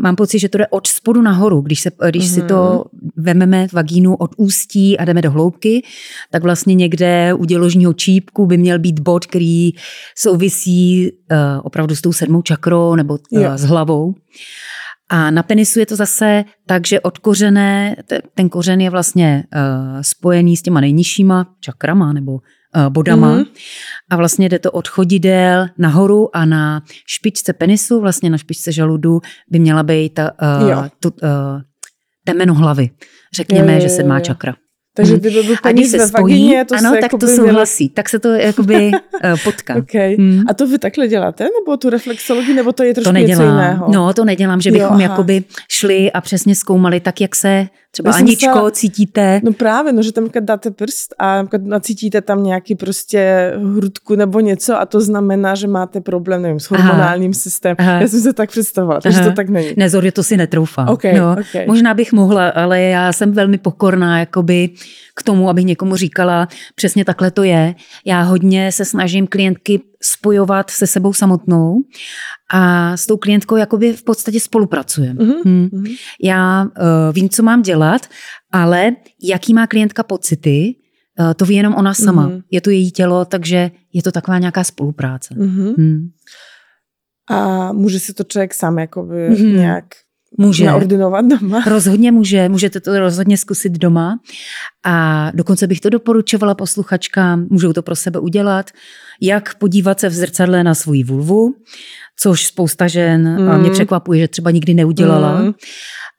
[0.03, 1.61] mám pocit, že to jde od spodu nahoru.
[1.61, 2.49] Když, se, když si Mhm.
[2.49, 2.85] to
[3.17, 5.83] vememe vagínu od ústí a jdeme do hloubky,
[6.31, 9.71] tak vlastně někde u děložního čípku by měl být bod, který
[10.17, 13.51] souvisí uh, opravdu s tou sedmou čakrou nebo uh, Jo.
[13.55, 14.15] s hlavou.
[15.11, 19.45] A na penisu je to zase tak, že od kořené, te- ten kořen je vlastně
[19.55, 22.41] uh, spojený s těma nejnižšíma čakrama nebo uh,
[22.89, 23.31] bodama.
[23.33, 23.41] Mhm.
[23.43, 23.47] Mm-hmm.
[24.11, 29.21] A vlastně jde to od chodidel nahoru a na špičce penisu, vlastně na špičce žaludu,
[29.51, 31.19] by měla být ta, uh, tu, uh,
[32.25, 32.91] temeno hlavy.
[33.35, 34.55] Řekněme, Jo, jo, že jo, sedmá čakra.
[34.97, 35.21] Takže Mhm.
[35.21, 37.89] kdyby byl A když se ve spojí, vagině, to ano, se tak to souhlasí.
[37.89, 39.75] Tak se to jakoby uh, potká.
[39.77, 40.17] Okay.
[40.17, 40.43] Hmm.
[40.49, 41.45] A to vy takhle děláte?
[41.45, 43.59] Nebo tu reflexologii, nebo to je trošku To něco nedělám.
[43.59, 43.87] jiného?
[43.93, 45.03] No, to nedělám, že Jo, bychom aha.
[45.03, 49.41] jakoby šli a přesně zkoumali tak, jak se třeba Já Aničko myslela- cítíte.
[49.45, 54.81] No právě, no, že tam dáte prst a nacítíte tam nějaký prostě hrudku nebo něco
[54.81, 57.77] a to znamená, že máte problém, nevím, s hormonálním systémem.
[57.79, 58.01] Aha.
[58.01, 59.29] Já jsem se tak představovala, takže Aha.
[59.29, 59.69] to tak není.
[59.77, 60.89] Ne, Zory, to si netroufám.
[60.89, 61.67] Ok, no, ok.
[61.67, 64.71] Možná bych mohla, ale já jsem velmi pokorná jakoby
[65.17, 67.75] k tomu, abych někomu říkala, přesně takhle to je.
[68.05, 71.77] Já hodně se snažím klientky spojovat se sebou samotnou
[72.53, 75.25] a s tou klientkou jakoby v podstatě spolupracujeme.
[75.25, 75.85] Mhm, Hmm.
[76.23, 76.71] Já uh,
[77.15, 78.07] vím, co mám dělat,
[78.53, 80.75] ale jaký má klientka pocity,
[81.21, 82.27] uh, to ví jenom ona sama.
[82.27, 82.41] Mhm.
[82.51, 85.35] Je to její tělo, takže je to taková nějaká spolupráce.
[85.39, 85.75] Mhm.
[85.79, 86.09] Hmm.
[87.31, 89.57] A může si to člověk sám jakoby Mhm.
[89.57, 89.85] nějak
[90.39, 90.65] Může.
[90.67, 91.65] naordinovat doma?
[91.69, 94.19] Rozhodně může, můžete to rozhodně zkusit doma
[94.85, 98.71] a dokonce bych to doporučovala posluchačkám, můžou to pro sebe udělat,
[99.21, 101.55] jak podívat se v zrcadle na svou vulvu,
[102.19, 103.41] což spousta žen.
[103.43, 103.61] Mm.
[103.61, 105.53] mě překvapuje, že třeba nikdy neudělala, Mm.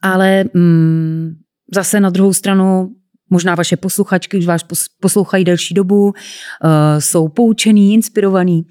[0.03, 1.31] ale mm,
[1.75, 2.89] zase na druhou stranu
[3.29, 4.61] Možná vaše posluchačky už vás
[4.99, 8.65] poslouchají delší dobu, eh, jsou poučený, inspirovaný,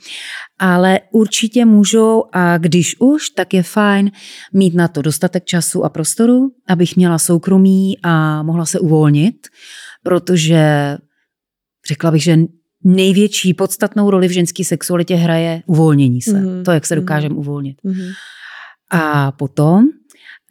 [0.59, 4.11] ale určitě můžou a když už, tak je fajn
[4.53, 9.47] mít na to dostatek času a prostoru, abych měla soukromí a mohla se uvolnit,
[10.03, 10.97] protože
[11.88, 12.38] řekla bych, že
[12.85, 16.33] největší podstatnou roli v ženské sexualitě hraje uvolnění se.
[16.33, 16.64] Mm-hmm.
[16.64, 17.38] To, jak se dokážeme mm-hmm.
[17.38, 17.77] uvolnit.
[17.85, 18.12] Mm-hmm.
[18.90, 19.88] A potom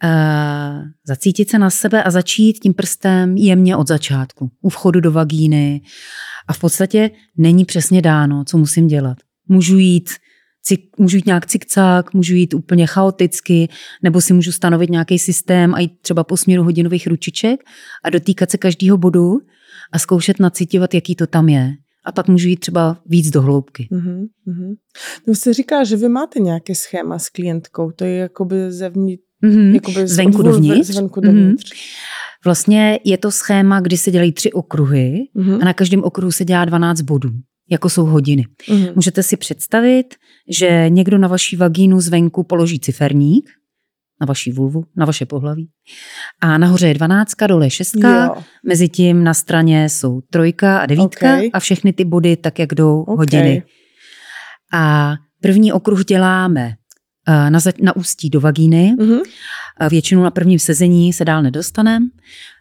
[0.04, 5.12] uh, zacítit se na sebe a začít tím prstem jemně od začátku, u vchodu do
[5.12, 5.80] vagíny.
[6.48, 9.18] A v podstatě není přesně dáno, co musím dělat.
[9.48, 10.10] Můžu jít
[10.98, 13.68] můžu jít nějak cikcák, můžu jít úplně chaoticky,
[14.02, 17.60] nebo si můžu stanovit nějaký systém a jít třeba po směru hodinových ručiček
[18.04, 19.38] a dotýkat se každého bodu
[19.92, 21.72] a zkoušet nacitovat, jaký to tam je.
[22.04, 23.88] A pak můžu jít třeba víc do hloubky.
[23.92, 24.74] Mm-hmm.
[25.26, 29.74] No se říká, že vy máte nějaké schéma s klientkou, to je jakoby zevnitř, mm-hmm.
[29.74, 30.86] jakoby zvenku dovnitř.
[30.86, 31.72] Zvenku dovnitř.
[31.72, 31.76] Mm-hmm.
[32.44, 35.58] Vlastně je to schéma, kdy se dělají tři okruhy mm-hmm.
[35.62, 37.30] a na každém okruhu se dělá 12 bodů,
[37.70, 38.46] jako jsou hodiny.
[38.68, 38.92] Mm-hmm.
[38.94, 40.14] Můžete si představit,
[40.58, 43.50] že někdo na vaší vagínu zvenku položí ciferník,
[44.20, 45.68] na vaší vulvu, na vaše pohlaví.
[46.40, 48.42] A nahoře je dvanáctka, dole je šestka, jo.
[48.66, 51.50] mezi tím na straně jsou trojka a devítka okay.
[51.52, 53.16] a všechny ty body tak, jak jdou okay.
[53.16, 53.62] hodiny.
[54.72, 56.74] A první okruh děláme
[57.28, 58.94] eh, na, na ústí do vagíny.
[58.98, 59.20] Mm-hmm.
[59.90, 62.06] Většinou na prvním sezení se dál nedostaneme.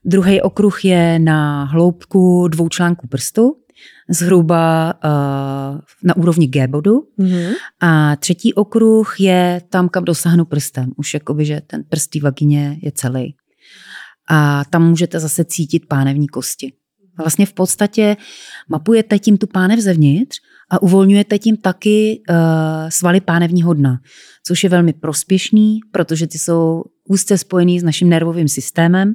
[0.06, 3.56] Druhý okruh je na hloubku dvou článků prstu
[4.10, 7.08] zhruba uh, na úrovni G bodu.
[7.20, 7.54] Mm-hmm.
[7.80, 10.92] A třetí okruh je tam, kam dosáhnu prstem.
[10.96, 13.36] Už jakoby, že ten prst vagině je celý.
[14.28, 16.74] A tam můžete zase cítit pánevní kosti.
[17.18, 18.18] Vlastně v podstatě
[18.70, 20.38] mapujete tím tu pánev zevnitř
[20.70, 22.36] a uvolňujete tím taky uh,
[22.90, 24.00] svaly pánevního dna,
[24.48, 29.14] což je velmi prospěšný, protože ty jsou úzce spojený s naším nervovým systémem.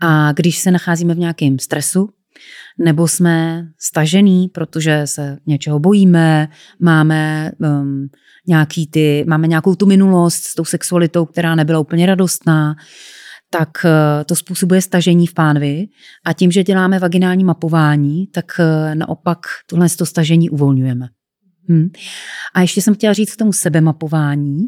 [0.00, 2.08] A když se nacházíme v nějakém stresu,
[2.78, 6.48] nebo jsme stažený, protože se něčeho bojíme,
[6.80, 8.08] máme um,
[8.46, 12.74] nějaký ty, máme nějakou tu minulost s tou sexualitou, která nebyla úplně radostná,
[13.50, 13.90] tak uh,
[14.24, 15.86] to způsobuje stažení v pánvi
[16.26, 21.08] a tím, že děláme vaginální mapování, tak uh, naopak tohle to stažení uvolňujeme.
[21.68, 21.88] Hmm.
[22.54, 24.66] A ještě jsem chtěla říct k tomu sebemapování.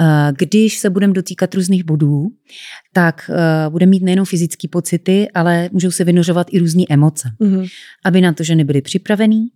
[0.00, 2.26] Eh, když se budeme dotýkat různých bodů,
[2.92, 7.30] tak eh, bude mít nejenom fyzické pocity, ale můžou se vynořovat i různé emoce.
[7.40, 7.68] Mm-hmm.
[8.04, 9.46] Aby na to ženy byly připravený.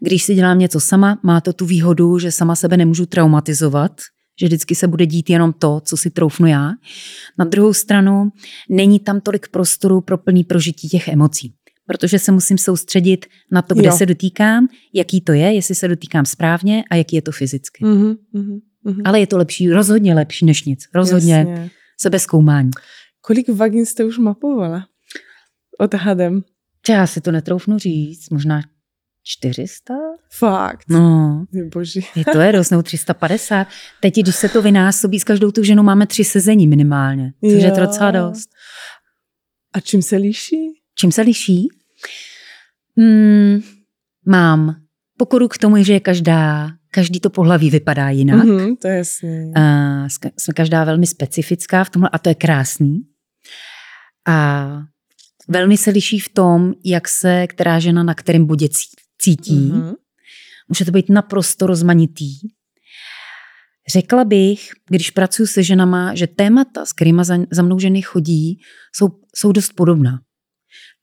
[0.00, 3.92] Když si dělám něco sama, má to tu výhodu, že sama sebe nemůžu traumatizovat,
[4.40, 6.70] že vždycky se bude dít jenom to, co si troufnu já.
[7.38, 8.32] Na druhou stranu
[8.68, 11.54] není tam tolik prostoru pro plný prožití těch emocí
[11.90, 13.96] protože se musím soustředit na to, kde jo.
[13.96, 17.84] se dotýkám, jaký to je, jestli se dotýkám správně a jaký je to fyzicky.
[17.84, 19.02] Mm-hmm, mm-hmm.
[19.04, 20.84] Ale je to lepší, rozhodně lepší než nic.
[20.94, 21.70] Rozhodně Jasně.
[22.00, 22.70] sebezkoumání.
[23.20, 24.86] Kolik vagin jste už mapovala?
[25.78, 26.42] Odhadem.
[26.88, 28.62] Já si to netroufnu říct, možná
[29.24, 29.94] 400?
[30.32, 30.88] Fakt?
[30.88, 31.44] No.
[31.72, 32.06] Boží.
[32.16, 33.66] Je to je dost, nebo 350.
[34.00, 37.58] Teď, když se to vynásobí, s každou tu ženou máme tři sezení minimálně, což jo.
[37.58, 38.50] je to docela dost.
[39.72, 40.80] A čím se liší?
[40.94, 41.68] Čím se liší?
[42.96, 43.60] Hmm,
[44.26, 44.76] mám
[45.16, 48.44] pokoru k tomu, že je každá, každý to pohlaví vypadá jinak.
[48.44, 49.52] Mm-hmm, to je jasný.
[49.56, 49.62] A
[50.38, 53.00] jsme každá velmi specifická v tomhle a to je krásný.
[54.28, 54.68] A
[55.48, 58.99] velmi se liší v tom, jak se která žena na kterém bodě cítí.
[59.26, 59.94] Mm-hmm.
[60.68, 62.32] Může to být naprosto rozmanitý.
[63.88, 68.60] Řekla bych, když pracuji se ženama, že témata, s kterými za, za mnou ženy chodí,
[68.92, 70.20] jsou, jsou dost podobná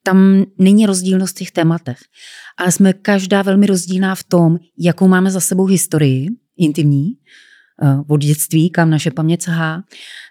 [0.08, 1.99] tam není rozdílnost v těch tématech,
[2.58, 6.27] ale jsme každá velmi rozdílná v tom, jakou máme za sebou historii
[6.58, 7.17] intimní,
[8.08, 9.84] od dětství, kam naše paměť sahá,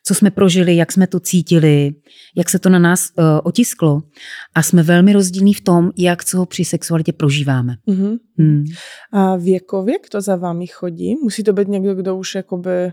[0.04, 1.94] co jsme prožili, jak jsme to cítili,
[2.36, 4.02] jak se to na nás uh, otisklo.
[4.54, 7.74] A jsme velmi rozdílní v tom, jak co při sexualitě prožíváme.
[7.88, 8.18] Mm-hmm.
[8.38, 8.64] Hmm.
[9.12, 11.14] A věkově, kdo za vámi chodí?
[11.22, 12.92] Musí to být někdo, kdo už jakoby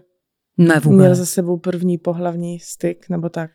[0.57, 3.51] ne, měl za sebou první pohlavní styk, nebo tak?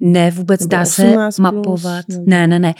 [0.00, 2.04] Ne, vůbec dá se mapovat.
[2.06, 2.74] Plus, ne, ne, ne.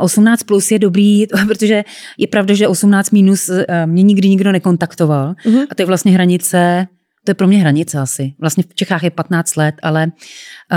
[0.00, 1.84] 18 eh, plus je dobrý, protože
[2.18, 5.32] je pravda, že 18 minus eh, mě nikdy nikdo nekontaktoval.
[5.32, 5.66] Uh-huh.
[5.70, 6.86] A to je vlastně hranice,
[7.24, 8.34] to je pro mě hranice asi.
[8.38, 10.12] Vlastně v Čechách je 15 let, ale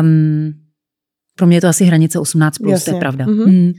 [0.02, 0.54] um,
[1.36, 2.92] pro mě je to asi hranice 18 plus, Jasně.
[2.92, 3.26] to je pravda.
[3.26, 3.46] Uh-huh.
[3.46, 3.74] Hmm.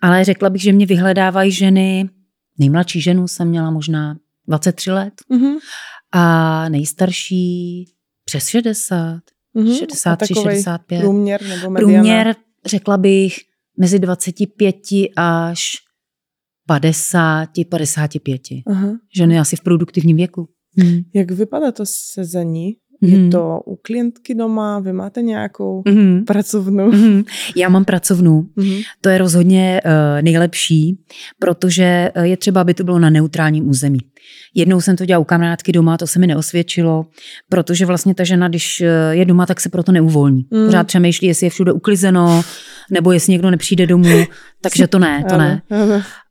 [0.00, 2.08] Ale řekla bych, že mě vyhledávají ženy,
[2.58, 4.16] nejmladší ženu jsem měla možná
[4.48, 5.58] 23 let uh-huh.
[6.12, 7.84] a nejstarší
[8.24, 9.20] přes 60.
[9.56, 9.78] Mm-hmm.
[9.78, 11.00] 63, 65.
[11.00, 11.94] Průměr nebo mediana?
[11.94, 12.34] Průměr,
[12.66, 13.38] řekla bych,
[13.78, 14.76] mezi 25
[15.16, 15.60] až
[16.66, 18.42] 50, 55.
[18.66, 18.88] Aha.
[19.16, 20.48] Ženy asi v produktivním věku.
[20.76, 21.00] Hmm.
[21.14, 22.76] Jak vypadá to sezení?
[23.00, 23.10] Mm.
[23.10, 24.78] Je to u klientky doma?
[24.78, 26.24] Vy máte nějakou mm.
[26.24, 26.92] pracovnu?
[26.92, 27.24] Mm.
[27.56, 28.46] Já mám pracovnu.
[28.56, 28.76] Mm.
[29.00, 30.98] To je rozhodně uh, nejlepší,
[31.38, 33.98] protože je třeba, aby to bylo na neutrálním území.
[34.54, 37.06] Jednou jsem to dělala u kamarádky doma, to se mi neosvědčilo,
[37.48, 40.46] protože vlastně ta žena, když je doma, tak se proto neuvolní.
[40.50, 40.64] Mm.
[40.66, 42.42] Pořád přemýšlí, jestli je všude uklizeno,
[42.90, 44.24] nebo jestli někdo nepřijde domů,
[44.60, 45.62] takže to ne, to ne.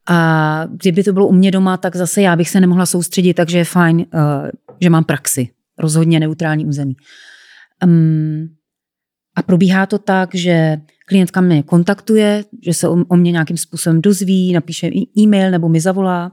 [0.10, 3.58] A kdyby to bylo u mě doma, tak zase já bych se nemohla soustředit, takže
[3.58, 4.04] je fajn, uh,
[4.82, 5.50] že mám praxi.
[5.80, 6.96] Rozhodně neutrální území.
[7.86, 8.50] Um,
[9.36, 10.78] a probíhá to tak, že
[11.08, 16.32] klientka mě kontaktuje, že se o mě nějakým způsobem dozví, napíše e-mail nebo mi zavolá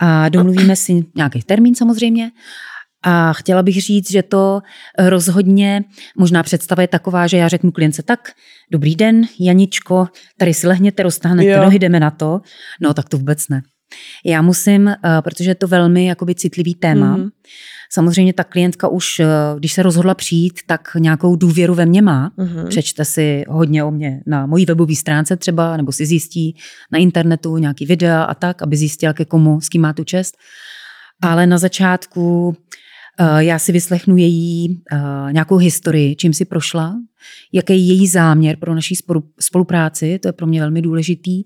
[0.00, 2.30] a domluvíme si nějaký termín samozřejmě
[3.02, 4.60] a chtěla bych říct, že to
[4.98, 5.84] rozhodně,
[6.18, 8.32] možná představa je taková, že já řeknu klience tak,
[8.72, 12.40] dobrý den, Janičko, tady si lehněte, roztáhnete nohy, jdeme na to.
[12.80, 13.62] No tak to vůbec ne.
[14.24, 17.30] Já musím, eh, protože je to velmi jakoby citlivý téma, mm-hmm.
[17.94, 19.26] Samozřejmě ta klientka už, eh,
[19.58, 22.30] když se rozhodla přijít, tak nějakou důvěru ve mě má.
[22.38, 22.68] Mm-hmm.
[22.68, 26.56] Přečte si hodně o mě na mojí webové stránce třeba, nebo si zjistí
[26.92, 30.36] na internetu nějaký videa a tak, aby zjistila, ke komu, s kým má tu čest.
[31.22, 32.91] Ale na začátku Eh,
[33.38, 36.94] já si vyslechnu její uh, nějakou historii, čím si prošla,
[37.52, 38.94] jaký je její záměr pro naší
[39.40, 41.42] spolupráci, to je pro mě velmi důležitý.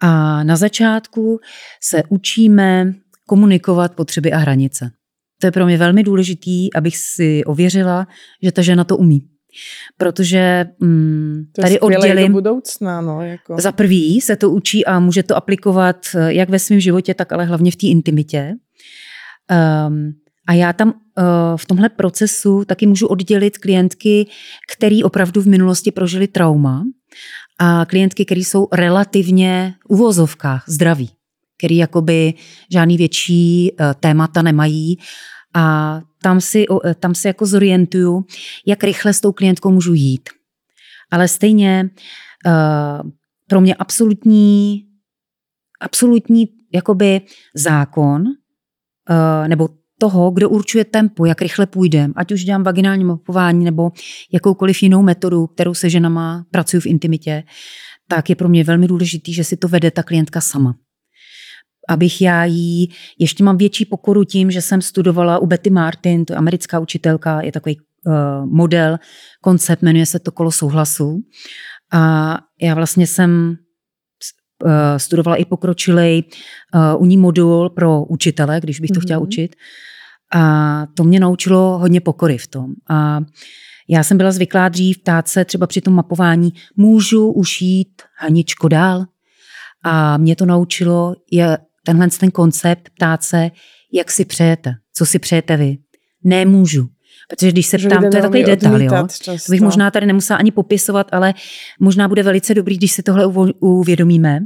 [0.00, 1.38] A na začátku
[1.82, 2.92] se učíme
[3.26, 4.90] komunikovat potřeby a hranice.
[5.40, 8.06] To je pro mě velmi důležitý, abych si ověřila,
[8.42, 9.28] že ta žena to umí.
[9.96, 12.26] Protože mm, to tady oddělím.
[12.26, 13.56] do budoucna, no, jako.
[13.60, 17.32] Za prvý se to učí a může to aplikovat eh, jak ve svém životě, tak
[17.32, 18.52] ale hlavně v té intimitě.
[19.86, 20.12] Um,
[20.46, 20.94] a já tam uh,
[21.56, 24.26] v tomhle procesu taky můžu oddělit klientky,
[24.72, 26.84] který opravdu v minulosti prožili trauma
[27.58, 31.10] a klientky, které jsou relativně v uvozovkách zdraví,
[31.58, 32.34] který jakoby
[32.72, 34.98] žádný větší uh, témata nemají
[35.54, 38.24] a tam si, uh, tam si jako zorientuju,
[38.66, 40.28] jak rychle s tou klientkou můžu jít.
[41.10, 41.90] Ale stejně
[43.48, 44.84] pro mě absolutní,
[45.80, 47.20] absolutní jakoby
[47.54, 48.24] zákon,
[49.46, 49.68] nebo
[50.04, 53.90] toho, kdo určuje tempo, jak rychle půjdem, ať už dělám vaginální mapování nebo
[54.32, 57.42] jakoukoliv jinou metodu, kterou se ženama pracuji v intimitě,
[58.08, 60.74] tak je pro mě velmi důležitý, že si to vede ta klientka sama.
[61.88, 66.32] Abych já jí, ještě mám větší pokoru tím, že jsem studovala u Betty Martin, to
[66.32, 68.98] je americká učitelka, je takový uh, model,
[69.40, 71.20] koncept, jmenuje se to kolo souhlasu.
[71.92, 73.56] A já vlastně jsem
[74.64, 79.02] uh, studovala i pokročilej uh, u ní modul pro učitele, když bych to mm-hmm.
[79.02, 79.56] chtěla učit.
[80.34, 82.66] A to mě naučilo hodně pokory v tom.
[82.88, 83.20] A
[83.88, 88.68] já jsem byla zvyklá dřív ptát se třeba při tom mapování, můžu už jít Haničko
[88.68, 89.04] dál?
[89.82, 93.50] A mě to naučilo je tenhle ten koncept ptát se,
[93.92, 95.78] jak si přejete, co si přejete vy.
[96.24, 96.88] Nemůžu.
[97.28, 99.06] Protože když se ptám, to je takový detail, jo?
[99.24, 101.34] To bych možná tady nemusela ani popisovat, ale
[101.80, 103.26] možná bude velice dobrý, když si tohle
[103.60, 104.40] uvědomíme.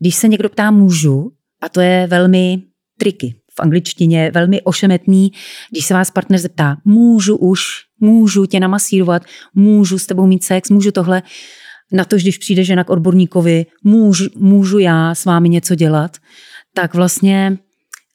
[0.00, 2.62] Když se někdo ptá můžu, a to je velmi
[2.98, 5.32] triky, v angličtině velmi ošemetný,
[5.70, 7.60] když se vás partner zeptá, můžu už,
[8.00, 9.22] můžu tě namasírovat,
[9.54, 11.22] můžu s tebou mít sex, můžu tohle,
[11.92, 16.16] na to, když přijde žena k odborníkovi, můžu, můžu já s vámi něco dělat,
[16.74, 17.58] tak vlastně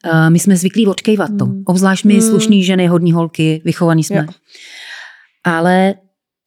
[0.06, 1.46] uh, my jsme zvyklí odkejvat to.
[1.46, 1.64] Mm.
[1.66, 2.22] Obzvlášť my mm.
[2.22, 4.16] slušní ženy, hodní holky, vychovaný jsme.
[4.16, 4.30] Yeah.
[5.44, 5.96] Ale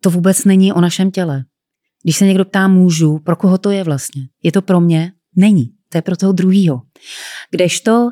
[0.03, 1.45] to vůbec není o našem těle.
[2.03, 4.22] Když se někdo ptá můžu, pro koho to je vlastně?
[4.43, 5.12] Je to pro mě?
[5.36, 5.70] Není.
[5.88, 6.80] To je pro toho druhýho.
[7.51, 8.11] Kdežto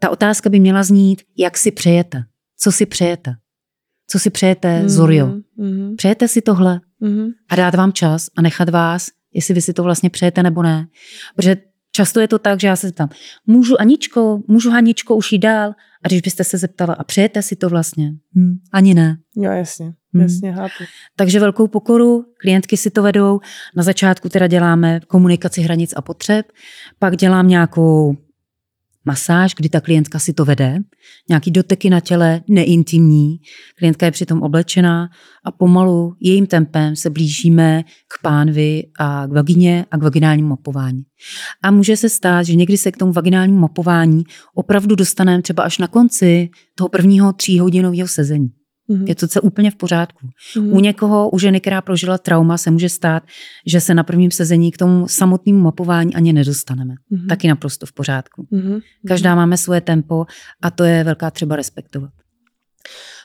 [0.00, 2.24] ta otázka by měla znít, jak si přejete,
[2.58, 3.34] co si přejete.
[4.10, 5.26] Co si přejete, mm, Zorio?
[5.56, 5.96] Mm.
[5.96, 6.80] Přejete si tohle?
[7.00, 7.26] Mm.
[7.48, 10.86] A dát vám čas a nechat vás, jestli vy si to vlastně přejete nebo ne.
[11.36, 11.56] Protože
[11.92, 13.08] často je to tak, že já se zeptám,
[13.46, 15.74] můžu Aničko, můžu Haničko už jít dál?
[16.04, 18.12] A když byste se zeptala, a přejete si to vlastně?
[18.36, 19.16] Hm, ani ne.
[19.36, 20.20] Jo, jasně, hm.
[20.20, 20.84] jasně, chápu.
[21.16, 23.40] Takže velkou pokoru, klientky si to vedou.
[23.76, 26.46] Na začátku teda děláme komunikaci hranic a potřeb,
[26.98, 28.16] pak dělám nějakou
[29.08, 30.78] masáž, kdy ta klientka si to vede,
[31.28, 33.40] nějaký doteky na těle, neintimní,
[33.78, 35.08] klientka je přitom oblečená
[35.44, 41.02] a pomalu jejím tempem se blížíme k pánvi a k vagině a k vaginálnímu mapování.
[41.62, 45.78] A může se stát, že někdy se k tomu vaginálnímu mapování opravdu dostaneme třeba až
[45.78, 48.57] na konci toho prvního tříhodinového sezení.
[48.90, 49.08] Mm-hmm.
[49.08, 50.26] Je to co úplně v pořádku.
[50.26, 50.76] Mm-hmm.
[50.76, 53.22] U někoho, u ženy, která prožila trauma, se může stát,
[53.66, 56.94] že se na prvním sezení k tomu samotnému mapování ani nedostaneme.
[57.12, 57.26] Mm-hmm.
[57.28, 58.46] Taky naprosto v pořádku.
[58.52, 58.80] Mm-hmm.
[59.08, 60.26] Každá máme svoje tempo
[60.62, 62.10] a to je velká třeba respektovat.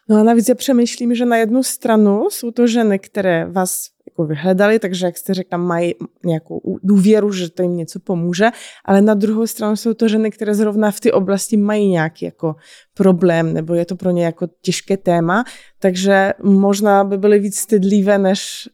[0.10, 4.26] No a navíc já přemýšlím, že na jednu stranu jsou to ženy, které vás jako
[4.26, 5.96] vyhledali, takže jak jste řekla, mají
[6.26, 8.50] nějakou důvěru, že to jim něco pomůže,
[8.86, 12.56] ale na druhou stranu jsou to ženy, které zrovna v té oblasti mají nějaký jako
[12.94, 15.44] problém, nebo je to pro ně jako těžké téma,
[15.80, 18.70] takže možná by byly víc stydlivé než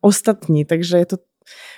[0.00, 1.16] ostatní, takže je to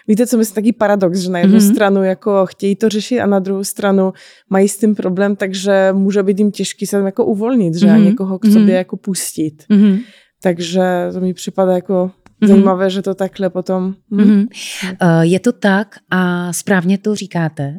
[0.08, 1.74] Víte, co myslím, taký paradox, že na jednu mm-hmm.
[1.74, 4.12] stranu jako chtějí to řešit a na druhou stranu
[4.50, 7.94] mají s tím problém, takže může být jim těžký se tam jako uvolnit, že mm-hmm.
[7.94, 8.04] a mhm.
[8.04, 8.76] někoho k sobě mm-hmm.
[8.76, 9.64] jako pustit.
[9.70, 10.00] Mm-hmm.
[10.42, 12.10] Takže to mi připadá jako.
[12.42, 13.94] Zajímavé, že to takhle potom...
[14.10, 14.18] Hm.
[14.18, 14.46] Mm-hmm.
[15.20, 17.76] Je to tak a správně to říkáte,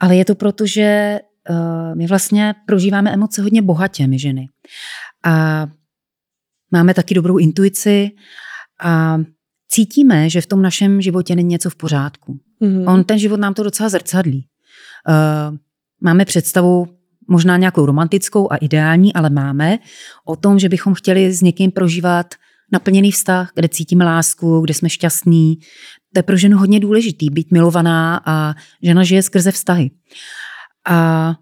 [0.00, 1.20] ale je to proto, že
[1.50, 4.48] uh, my vlastně prožíváme emoce hodně bohatě, my ženy.
[5.24, 5.66] A
[6.70, 8.10] máme taky dobrou intuici
[8.82, 9.18] a
[9.68, 12.38] cítíme, že v tom našem životě není něco v pořádku.
[12.62, 12.92] Mm-hmm.
[12.92, 14.46] On ten život nám to docela zrcadlí.
[15.08, 15.56] Uh,
[16.00, 16.86] máme představu
[17.28, 19.78] možná nějakou romantickou a ideální, ale máme
[20.24, 22.34] o tom, že bychom chtěli s někým prožívat
[22.72, 25.56] naplněný vztah, kde cítíme lásku, kde jsme šťastní.
[26.12, 29.90] To je pro ženu hodně důležitý, být milovaná a žena žije skrze vztahy.
[30.88, 31.34] A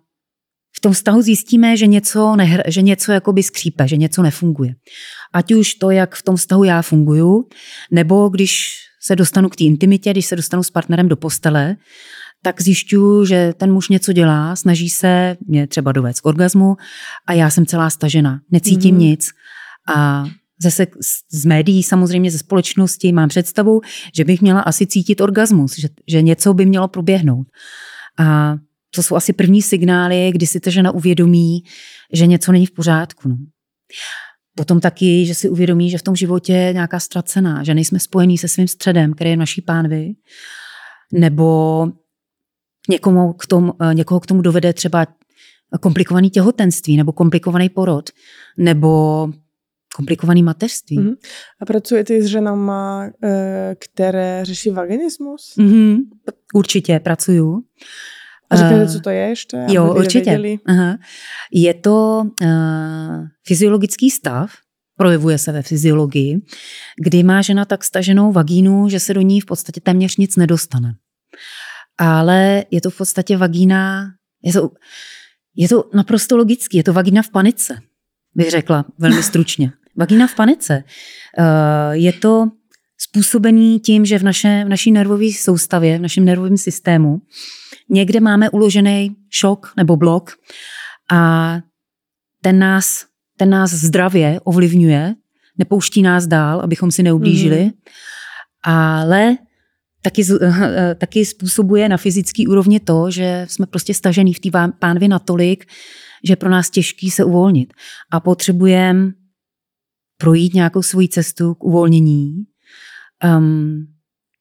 [0.76, 4.74] v tom vztahu zjistíme, že něco, nehr, že něco jakoby skřípe, že něco nefunguje.
[5.32, 7.48] Ať už to, jak v tom vztahu já funguju,
[7.90, 11.76] nebo když se dostanu k té intimitě, když se dostanu s partnerem do postele,
[12.42, 16.76] tak zjišťuju, že ten muž něco dělá, snaží se mě třeba dovést k orgazmu
[17.26, 19.00] a já jsem celá stažena, necítím mm.
[19.00, 19.30] nic.
[19.96, 20.24] A
[20.64, 20.86] zase
[21.32, 23.80] z médií, samozřejmě ze společnosti mám představu,
[24.16, 27.46] že bych měla asi cítit orgasmus, že, že něco by mělo proběhnout.
[28.18, 28.56] A
[28.94, 31.62] to jsou asi první signály, kdy si ta žena uvědomí,
[32.12, 33.28] že něco není v pořádku.
[33.28, 33.36] No.
[34.56, 38.38] Potom taky, že si uvědomí, že v tom životě je nějaká ztracená, že nejsme spojení
[38.38, 40.14] se svým středem, který je naší pánvi,
[41.12, 41.88] nebo
[42.88, 45.06] někomu k tomu, někoho k tomu dovede třeba
[45.80, 48.10] komplikovaný těhotenství nebo komplikovaný porod,
[48.58, 49.28] nebo
[49.96, 50.98] komplikovaný mateřství.
[50.98, 51.16] Mm-hmm.
[51.60, 55.54] A pracujete s ženama, eh, které řeší vaginismus?
[55.58, 55.98] Mm-hmm.
[56.54, 57.62] Určitě, pracuju.
[58.50, 59.66] A řekněte, co to je ještě?
[59.68, 60.58] Jo, určitě.
[60.66, 60.98] Aha.
[61.52, 62.48] Je to uh,
[63.46, 64.50] fyziologický stav,
[64.96, 66.40] projevuje se ve fyziologii,
[67.04, 70.94] kdy má žena tak staženou vagínu, že se do ní v podstatě téměř nic nedostane.
[71.98, 74.10] Ale je to v podstatě vagína,
[74.42, 74.70] je to,
[75.56, 77.78] je to naprosto logický, je to vagína v panice,
[78.34, 79.72] bych řekla velmi stručně.
[79.96, 80.84] Vagína v panice.
[81.38, 82.48] Uh, je to
[82.98, 87.20] způsobený tím, že v, naše, v naší nervové soustavě, v našem nervovém systému
[87.88, 90.30] Někde máme uložený šok nebo blok
[91.12, 91.58] a
[92.42, 95.14] ten nás, ten nás zdravě ovlivňuje,
[95.58, 97.70] nepouští nás dál, abychom si neublížili, mm.
[98.62, 99.36] ale
[100.02, 100.22] taky,
[100.98, 105.64] taky způsobuje na fyzický úrovni to, že jsme prostě stažený v té pánvi natolik,
[106.24, 107.72] že je pro nás těžký se uvolnit.
[108.10, 109.12] A potřebujeme
[110.24, 112.44] projít nějakou svoji cestu k uvolnění.
[113.38, 113.86] Um,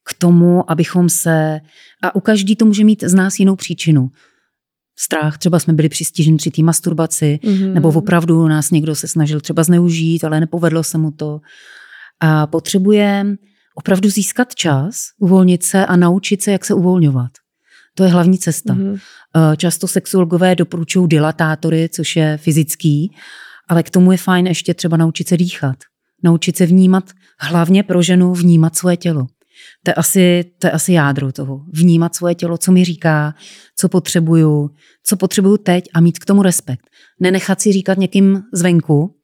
[0.06, 1.60] k tomu, abychom se,
[2.04, 4.10] a u každý to může mít z nás jinou příčinu.
[5.00, 7.74] Strach, třeba jsme byli přistiženi při té masturbaci, mm-hmm.
[7.74, 11.40] nebo opravdu nás někdo se snažil třeba zneužít, ale nepovedlo se mu to.
[12.20, 13.36] A potřebujeme
[13.76, 17.32] opravdu získat čas, uvolnit se a naučit se, jak se uvolňovat.
[17.96, 18.74] To je hlavní cesta.
[18.74, 19.00] Mm-hmm.
[19.58, 23.16] Často sexuologové doporučují dilatátory, což je fyzický,
[23.70, 25.76] ale k tomu je fajn ještě třeba naučit se dýchat.
[26.24, 29.28] Naučit se vnímat, hlavně pro ženu vnímat svoje tělo.
[29.84, 31.61] To je, asi, to je asi jádro toho.
[31.74, 33.36] Vnímat svoje tělo, co mi říká,
[33.78, 34.70] co potřebuju,
[35.03, 36.89] co potřebuju teď a mít k tomu respekt.
[37.20, 39.16] Nenechat si říkat někým zvenku,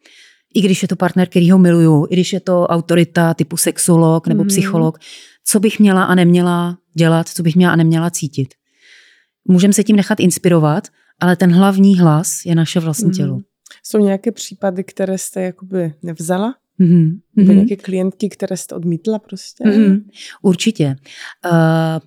[0.56, 4.28] i když je to partner, který ho miluju, i když je to autorita typu sexolog
[4.28, 4.48] nebo mm.
[4.48, 5.00] psycholog,
[5.46, 8.54] co bych měla a neměla dělat, co bych měla a neměla cítit.
[9.48, 10.88] Můžeme se tím nechat inspirovat,
[11.20, 13.42] ale ten hlavní hlas je naše vlastní mm.
[13.84, 16.56] Jsou nějaké případy, které jste jakoby nevzala?
[16.80, 17.20] Mm-hmm.
[17.38, 17.56] mm-hmm.
[17.56, 19.64] nějaké klientky, které jste odmítla prostě?
[19.64, 20.02] Mm-hmm.
[20.42, 20.96] Určitě.
[21.52, 22.00] Uh,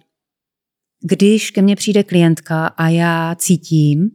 [1.03, 4.11] když ke mně přijde klientka a já cítím,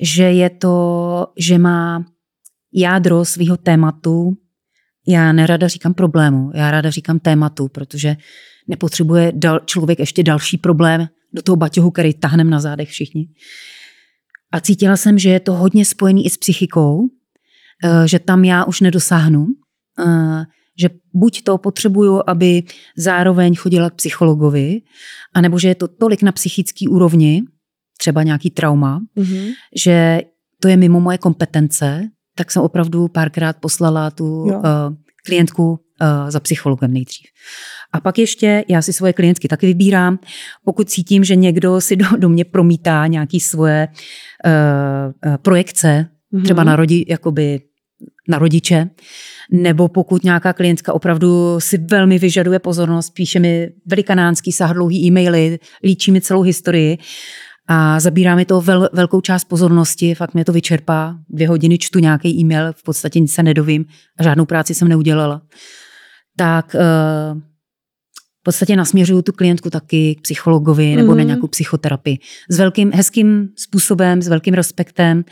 [0.00, 2.04] že je to, že má
[2.72, 4.36] jádro svého tématu,
[5.08, 8.16] já nerada říkám problému, já ráda říkám tématu, protože
[8.68, 13.28] nepotřebuje dal, člověk ještě další problém do toho baťohu, který tahnem na zádech všichni.
[14.56, 17.08] A cítila jsem, že je to hodně spojený i s psychikou,
[17.84, 19.46] eh, že tam já už nedosáhnu,
[20.78, 22.62] že buď to potřebuju, aby
[22.96, 24.80] zároveň chodila k psychologovi,
[25.34, 27.42] anebo že je to tolik na psychický úrovni,
[27.98, 29.52] třeba nějaký trauma, mm-hmm.
[29.76, 30.22] že
[30.60, 34.62] to je mimo moje kompetence, tak jsem opravdu párkrát poslala tu uh,
[35.26, 37.26] klientku uh, za psychologem nejdřív.
[37.92, 40.18] A pak ještě já si svoje klientky taky vybírám.
[40.64, 43.88] Pokud cítím, že někdo si do, do mě promítá nějaké svoje
[44.46, 46.42] uh, uh, projekce, mm-hmm.
[46.42, 47.60] třeba na rodi, jakoby
[48.28, 48.90] na rodiče,
[49.52, 56.12] nebo pokud nějaká klientka opravdu si velmi vyžaduje pozornost, píše mi velikanánský sáhdlouhý e-maily, líčí
[56.12, 56.98] mi celou historii
[57.68, 61.18] a zabírá mi to vel, velkou část pozornosti, fakt mě to vyčerpá.
[61.28, 63.84] Dvě hodiny čtu nějaký e-mail, v podstatě nic se nedovím
[64.18, 65.42] a žádnou práci jsem neudělala.
[66.36, 67.40] Tak uh,
[68.46, 71.16] podstatě nasměřuju tu klientku taky k psychologovi nebo mm.
[71.16, 71.26] na mhm.
[71.26, 72.18] nějakou psychoterapii.
[72.50, 75.24] S velkým, hezkým způsobem, s velkým respektem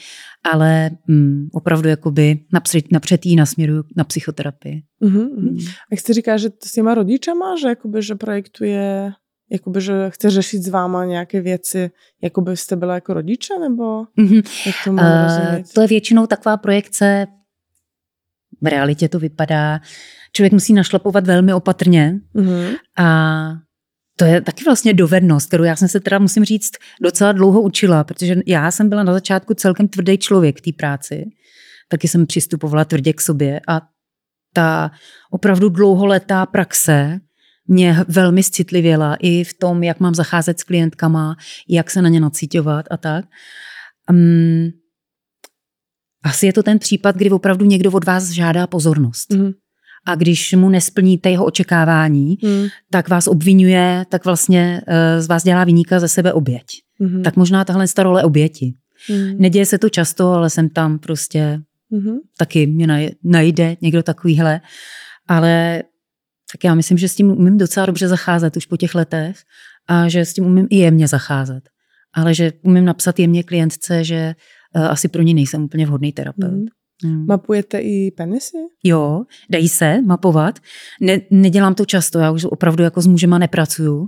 [0.53, 4.83] ale mm, opravdu jakoby napřed, napřed jí nasměruju na psychoterapii.
[5.03, 5.41] Uh-huh.
[5.41, 5.59] Mm.
[5.93, 9.12] A chci říká, že s těma rodičama, že, jakoby, že projektuje,
[9.51, 11.91] jakoby, že chce řešit s váma nějaké věci,
[12.23, 14.43] jakoby jste byla jako rodiče, nebo uh-huh.
[14.67, 17.27] jak to uh, To je většinou taková projekce,
[18.61, 19.81] v realitě to vypadá,
[20.33, 22.77] člověk musí našlapovat velmi opatrně uh-huh.
[22.99, 23.49] a
[24.17, 26.71] to je taky vlastně dovednost, kterou já jsem se teda, musím říct,
[27.03, 31.25] docela dlouho učila, protože já jsem byla na začátku celkem tvrdý člověk v té práci.
[31.89, 33.81] Taky jsem přistupovala tvrdě k sobě a
[34.53, 34.91] ta
[35.31, 37.21] opravdu dlouholetá praxe
[37.67, 41.37] mě velmi citlivěla i v tom, jak mám zacházet s klientkama,
[41.69, 43.25] jak se na ně nacítovat a tak.
[44.11, 44.71] Um,
[46.25, 49.33] asi je to ten případ, kdy opravdu někdo od vás žádá pozornost.
[49.33, 49.53] Mm
[50.07, 52.66] a když mu nesplníte jeho očekávání, mm.
[52.91, 56.66] tak vás obvinuje, tak vlastně uh, z vás dělá vyníka ze sebe oběť.
[56.99, 57.22] Mm.
[57.22, 58.75] Tak možná tahle role oběti.
[59.11, 59.39] Mm.
[59.39, 61.61] Neděje se to často, ale jsem tam prostě
[61.91, 62.16] mm.
[62.39, 64.61] taky mě najde někdo takovýhle.
[65.29, 65.83] Ale
[66.53, 69.37] tak já myslím, že s tím umím docela dobře zacházet už po těch letech
[69.89, 71.64] a že s tím umím i jemně zacházet.
[72.14, 74.35] Ale že umím napsat jemně klientce, že
[74.75, 76.53] asi pro ní nejsem úplně vhodný terapeut.
[76.53, 76.66] Mm.
[77.05, 77.27] Hmm.
[77.27, 78.57] Mapujete i penisy?
[78.85, 80.59] Jo, dají se mapovat.
[81.01, 84.07] Ne, nedělám to často, já už opravdu jako s mužema nepracuju,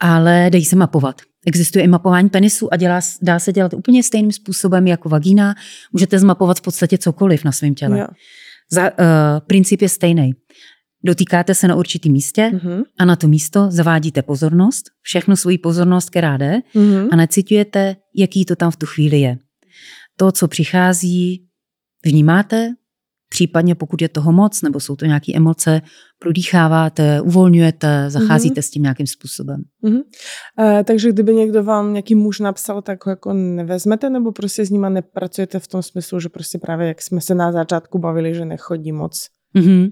[0.00, 1.20] ale dají se mapovat.
[1.46, 5.54] Existuje i mapování penisu a dělá, dá se dělat úplně stejným způsobem jako vagína.
[5.92, 7.98] Můžete zmapovat v podstatě cokoliv na svém těle.
[7.98, 8.06] Jo.
[8.72, 8.90] Za, uh,
[9.46, 10.32] princip je stejný.
[11.04, 12.82] Dotýkáte se na určitém místě uh-huh.
[12.98, 17.08] a na to místo zavádíte pozornost, všechnu svoji pozornost, která jde, uh-huh.
[17.12, 19.38] a necitujete, jaký to tam v tu chvíli je.
[20.16, 21.46] To, co přichází,
[22.04, 22.74] vnímáte,
[23.28, 25.82] případně pokud je toho moc, nebo jsou to nějaké emoce,
[26.18, 28.64] prodýcháváte, uvolňujete, zacházíte mm-hmm.
[28.64, 29.62] s tím nějakým způsobem.
[29.84, 30.02] Mm-hmm.
[30.60, 34.70] E, takže kdyby někdo vám nějaký muž napsal, tak ho jako nevezmete, nebo prostě s
[34.70, 38.44] nima nepracujete v tom smyslu, že prostě právě jak jsme se na začátku bavili, že
[38.44, 39.28] nechodí moc?
[39.56, 39.90] Mm-hmm.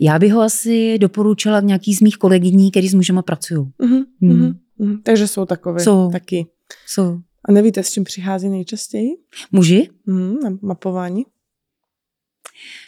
[0.00, 3.60] Já bych ho asi doporučila nějaký z mých kolegyní, který s mužema pracují.
[3.60, 4.04] Mm-hmm.
[4.20, 4.52] Mm.
[4.80, 5.02] Mm-hmm.
[5.02, 6.10] Takže jsou takové jsou.
[6.10, 6.46] taky.
[6.86, 7.18] Jsou.
[7.48, 9.10] A nevíte, s čím přichází nejčastěji?
[9.52, 9.88] Muži?
[10.06, 11.24] Mm, na mapování.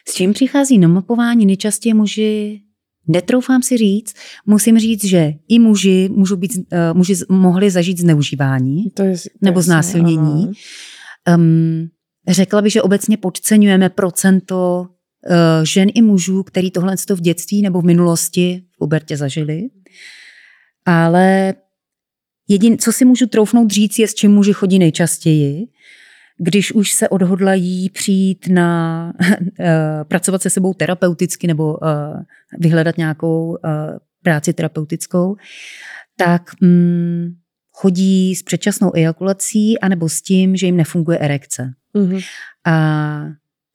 [0.08, 2.60] S čím přichází na mapování nejčastěji muži?
[3.08, 4.14] Netroufám si říct,
[4.46, 9.28] musím říct, že i muži, můžou být, uh, muži mohli zažít zneužívání to je, to
[9.42, 10.52] nebo znásilnění.
[11.36, 11.88] Um,
[12.28, 17.80] řekla bych, že obecně podceňujeme procento uh, žen i mužů, který tohle v dětství nebo
[17.80, 19.68] v minulosti v pubertě zažili.
[20.86, 21.54] Ale
[22.50, 25.68] jedin, co si můžu troufnout říct, je, s čím muži chodí nejčastěji
[26.42, 29.66] když už se odhodlají přijít na uh,
[30.08, 31.78] pracovat se sebou terapeuticky nebo uh,
[32.58, 33.56] vyhledat nějakou uh,
[34.22, 35.36] práci terapeutickou,
[36.16, 37.36] tak um,
[37.72, 41.72] chodí s předčasnou ejakulací anebo s tím, že jim nefunguje erekce.
[41.94, 42.24] Mm-hmm.
[42.66, 43.24] A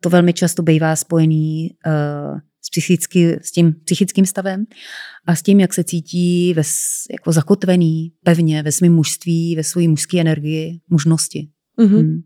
[0.02, 4.66] to velmi často bývá spojený uh, s, psychicky, s tím psychickým stavem
[5.28, 6.62] a s tím, jak se cítí ve,
[7.12, 11.48] jako zakotvený pevně ve svém mužství, ve své mužské energii, mužnosti.
[11.80, 11.98] Mm-hmm.
[11.98, 12.22] Hmm.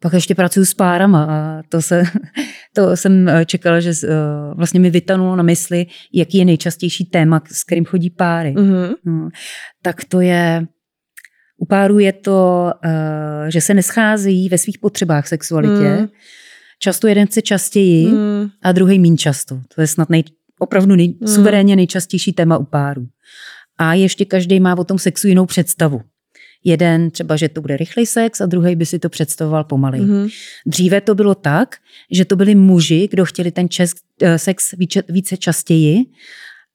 [0.00, 2.02] Pak ještě pracuji s párama a to, se,
[2.74, 4.08] to jsem eh, čekala, že uh,
[4.56, 8.54] vlastně mi vytanulo na mysli, jaký je nejčastější téma, s kterým chodí páry.
[8.54, 8.94] Mm-hmm.
[9.04, 9.28] No,
[9.82, 10.66] tak to je,
[11.56, 15.96] u párů je to, uh, že se nescházejí ve svých potřebách sexualitě.
[16.00, 16.08] Mm.
[16.84, 18.50] Často jeden chce častěji mm.
[18.62, 19.60] a druhý méně často.
[19.74, 20.24] To je snad nej,
[20.58, 21.28] opravdu nej, mm.
[21.28, 23.06] suverénně nejčastější téma u párů.
[23.78, 26.00] A ještě každý má o tom sexu jinou představu.
[26.64, 30.00] Jeden třeba, že to bude rychlej sex a druhý by si to představoval pomalej.
[30.00, 30.30] Mm-hmm.
[30.66, 31.76] Dříve to bylo tak,
[32.10, 36.04] že to byli muži, kdo chtěli ten čes, eh, sex více, více častěji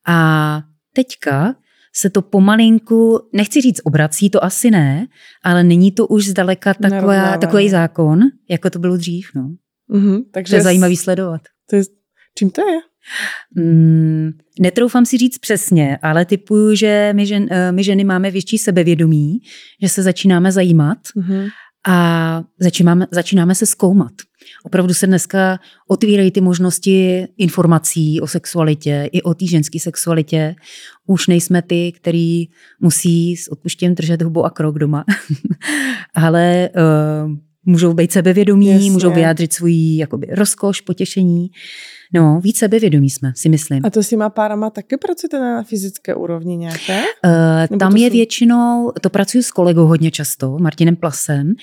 [0.07, 0.61] a
[0.93, 1.55] teďka
[1.95, 5.07] se to pomalinku, nechci říct obrací, to asi ne,
[5.43, 9.29] ale není to už zdaleka taková, takový zákon, jako to bylo dřív.
[9.35, 9.49] No.
[9.89, 11.41] Mm-hmm, takže to je zajímavý sledovat.
[11.69, 11.83] To je,
[12.37, 12.79] čím to je?
[13.55, 18.57] Mm, netroufám si říct přesně, ale typuju, že my, žen, eh, my ženy máme větší
[18.57, 19.39] sebevědomí,
[19.81, 21.49] že se začínáme zajímat mm-hmm.
[21.87, 24.11] a začínáme, začínáme se zkoumat.
[24.63, 30.55] Opravdu se dneska otvírají ty možnosti informací o sexualitě i o té ženské sexualitě.
[31.07, 32.45] Už nejsme ty, který
[32.79, 35.05] musí s odpuštěním držet hubu a krok doma.
[36.15, 37.35] Ale uh,
[37.65, 38.91] můžou být sebevědomí, Jasně.
[38.91, 41.47] můžou vyjádřit svůj jakoby, rozkoš, potěšení.
[42.13, 43.85] No, víc sebevědomí jsme, si myslím.
[43.85, 47.01] A to s těma párama taky pracujete na fyzické úrovni nějaké?
[47.71, 48.13] Uh, tam je jsou...
[48.13, 51.53] většinou, to pracuji s kolegou hodně často, Martinem Plasem,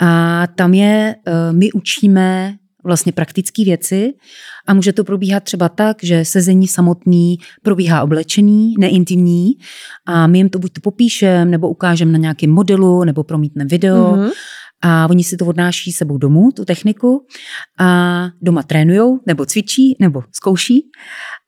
[0.00, 4.12] a tam je, uh, my učíme vlastně praktické věci
[4.66, 9.50] a může to probíhat třeba tak, že sezení samotný probíhá oblečený, neintimní
[10.06, 14.12] a my jim to buď to popíšem, nebo ukážeme na nějakém modelu, nebo promítneme video
[14.12, 14.30] mm-hmm.
[14.82, 17.26] A oni si to odnáší sebou domů, tu techniku
[17.78, 20.82] a doma trénujou, nebo cvičí, nebo zkouší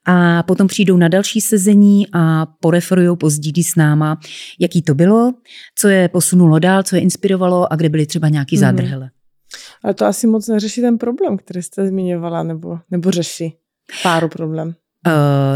[0.07, 4.20] a potom přijdou na další sezení a poreferují, pozdílí s náma,
[4.61, 5.33] jaký to bylo,
[5.78, 8.61] co je posunulo dál, co je inspirovalo a kde byly třeba nějaký mm-hmm.
[8.61, 9.11] zádrhele.
[9.85, 13.55] Ale to asi moc neřeší ten problém, který jste zmiňovala, nebo, nebo řeší
[14.03, 14.74] páru problém.
[15.07, 15.12] Uh,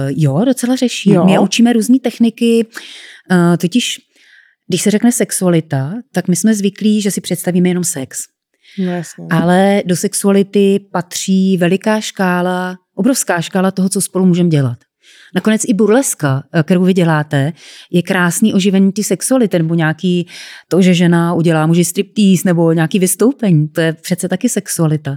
[0.08, 1.10] jo, docela řeší.
[1.10, 1.24] Jo.
[1.24, 2.66] My učíme různé techniky,
[3.30, 4.00] uh, totiž
[4.68, 8.18] když se řekne sexualita, tak my jsme zvyklí, že si představíme jenom sex.
[8.78, 9.26] No, jasně.
[9.30, 14.78] Ale do sexuality patří veliká škála, obrovská škála toho, co spolu můžeme dělat.
[15.34, 17.52] Nakonec i burleska, eh, kterou vy děláte,
[17.90, 20.26] je krásný oživení ty sexuality, nebo nějaký
[20.68, 23.68] to, že žena udělá muži striptease, nebo nějaký vystoupení.
[23.68, 25.16] To je přece taky sexualita.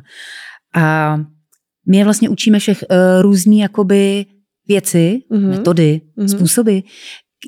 [0.75, 1.17] A
[1.87, 4.25] my je vlastně učíme všech uh, různý jakoby
[4.67, 5.49] věci, mm-hmm.
[5.49, 6.27] metody, mm-hmm.
[6.27, 6.79] způsoby,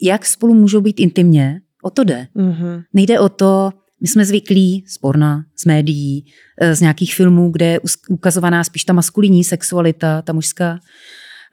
[0.04, 1.62] jak spolu můžou být intimně.
[1.82, 2.28] O to jde.
[2.36, 2.84] Mm-hmm.
[2.94, 3.72] Nejde o to,
[4.02, 6.26] my jsme zvyklí z porna, z médií,
[6.62, 7.80] eh, z nějakých filmů, kde je
[8.10, 10.80] ukazovaná spíš ta maskulinní sexualita, ta mužská.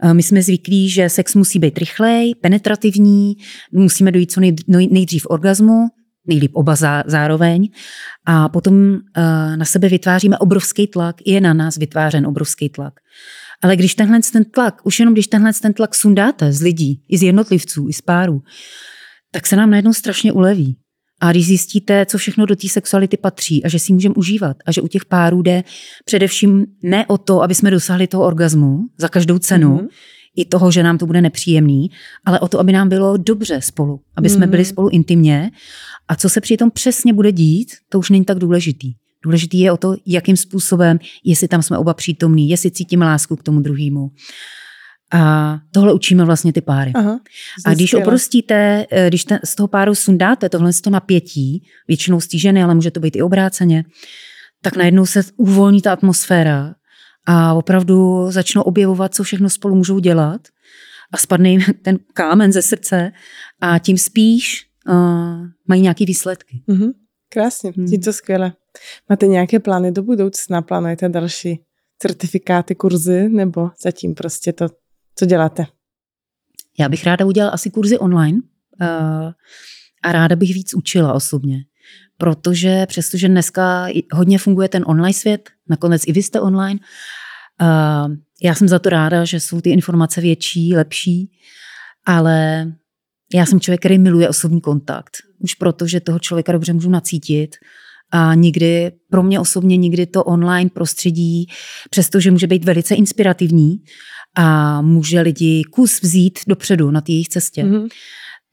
[0.03, 3.37] Eh, my jsme zvyklí, že sex musí být rychlej, penetrativní,
[3.73, 5.89] musíme dojít co nejdřív orgazmu,
[6.27, 6.77] nejlíp oba
[7.07, 7.69] zároveň.
[8.27, 12.95] A potom eh, na sebe vytváříme obrovský tlak, je na nás vytvářen obrovský tlak.
[13.63, 17.19] Ale když tenhle ten tlak, už jenom když tenhle ten tlak sundáte z lidí, i
[17.19, 18.43] z jednotlivců, i z párů,
[19.31, 20.77] tak se nám najednou strašně uleví.
[21.21, 24.73] A když zjistíte, co všechno do té sexuality patří a že si můžeme užívat a
[24.73, 25.65] že u těch párů jde
[26.05, 29.89] především ne o to, aby jsme dosáhli toho orgazmu za každou cenu, mm-hmm.
[30.37, 31.91] i toho, že nám to bude nepříjemný,
[32.25, 34.51] ale o to, aby nám bylo dobře spolu, aby jsme mm-hmm.
[34.51, 35.51] byli spolu intimně.
[36.09, 38.93] A co se přitom přesně bude dít, to už není tak důležitý.
[39.25, 43.43] Důležitý je o to, jakým způsobem, jestli tam jsme oba přítomní, jestli cítíme lásku k
[43.43, 44.11] tomu druhému.
[45.13, 46.93] A tohle učíme vlastně ty páry.
[46.95, 47.21] Aha,
[47.67, 52.21] a když oprostíte, eh, když ten, z toho páru sundáte tohle z to napětí, většinou
[52.21, 53.85] stížené, ale může to být i obráceně,
[54.63, 56.75] tak najednou se uvolní ta atmosféra
[57.27, 60.41] a opravdu začnou objevovat, co všechno spolu můžou dělat
[61.13, 63.13] a spadne jim ten kámen ze srdce
[63.61, 66.63] a tím spíš uh, mají nějaké výsledky.
[66.69, 66.91] Mm-hmm.
[67.29, 67.87] Krásně, hmm.
[67.87, 68.53] je to skvěle.
[69.09, 70.63] Máte nějaké plány do budoucna?
[70.63, 71.61] Plánujete další
[71.99, 74.69] certifikáty, kurzy, nebo zatím prostě to
[75.19, 75.67] co děláte?
[76.79, 78.39] Já bych ráda udělala asi kurzy online
[78.81, 79.33] uh,
[80.03, 81.65] a ráda bych víc učila osobně.
[82.17, 86.81] Protože přestože dneska hodně funguje ten online svět, nakonec i vy jste online,
[87.63, 91.31] uh, já jsem za to ráda, že jsou ty informace větší, lepší,
[92.07, 92.67] ale
[93.35, 95.17] já jsem člověk, který miluje osobní kontakt.
[95.39, 97.57] Už proto, že toho člověka dobře můžu nacítit
[98.11, 101.47] a nikdy, pro mě osobně nikdy to online prostředí,
[101.91, 103.77] přestože může být velice inspirativní,
[104.35, 107.89] a může lidi kus vzít dopředu na té jejich cestě, mm-hmm.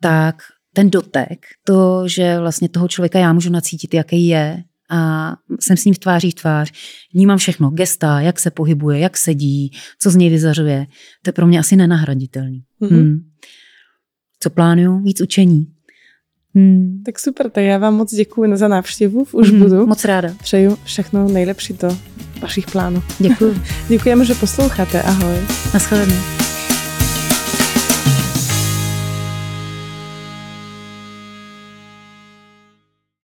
[0.01, 0.35] tak
[0.73, 5.85] ten dotek, to, že vlastně toho člověka já můžu nacítit, jaký je, a jsem s
[5.85, 6.71] ním v tváří v tvář,
[7.13, 10.85] vnímám všechno, gesta, jak se pohybuje, jak sedí, co z něj vyzařuje,
[11.21, 12.63] to je pro mě asi nenahraditelný.
[12.81, 12.89] Mm-hmm.
[12.89, 13.19] Hmm.
[14.39, 14.99] Co plánuju?
[14.99, 15.67] Víc učení.
[16.55, 17.01] Hmm.
[17.05, 19.87] Tak super, tak já vám moc děkuji za návštěvu, už mm, budu.
[19.87, 20.33] Moc ráda.
[20.43, 21.97] Přeju všechno nejlepší do
[22.41, 23.03] vašich plánů.
[23.19, 23.55] Děkuji.
[23.89, 25.01] Děkujeme, že posloucháte.
[25.01, 25.35] Ahoj.
[25.73, 26.15] Naschledanou.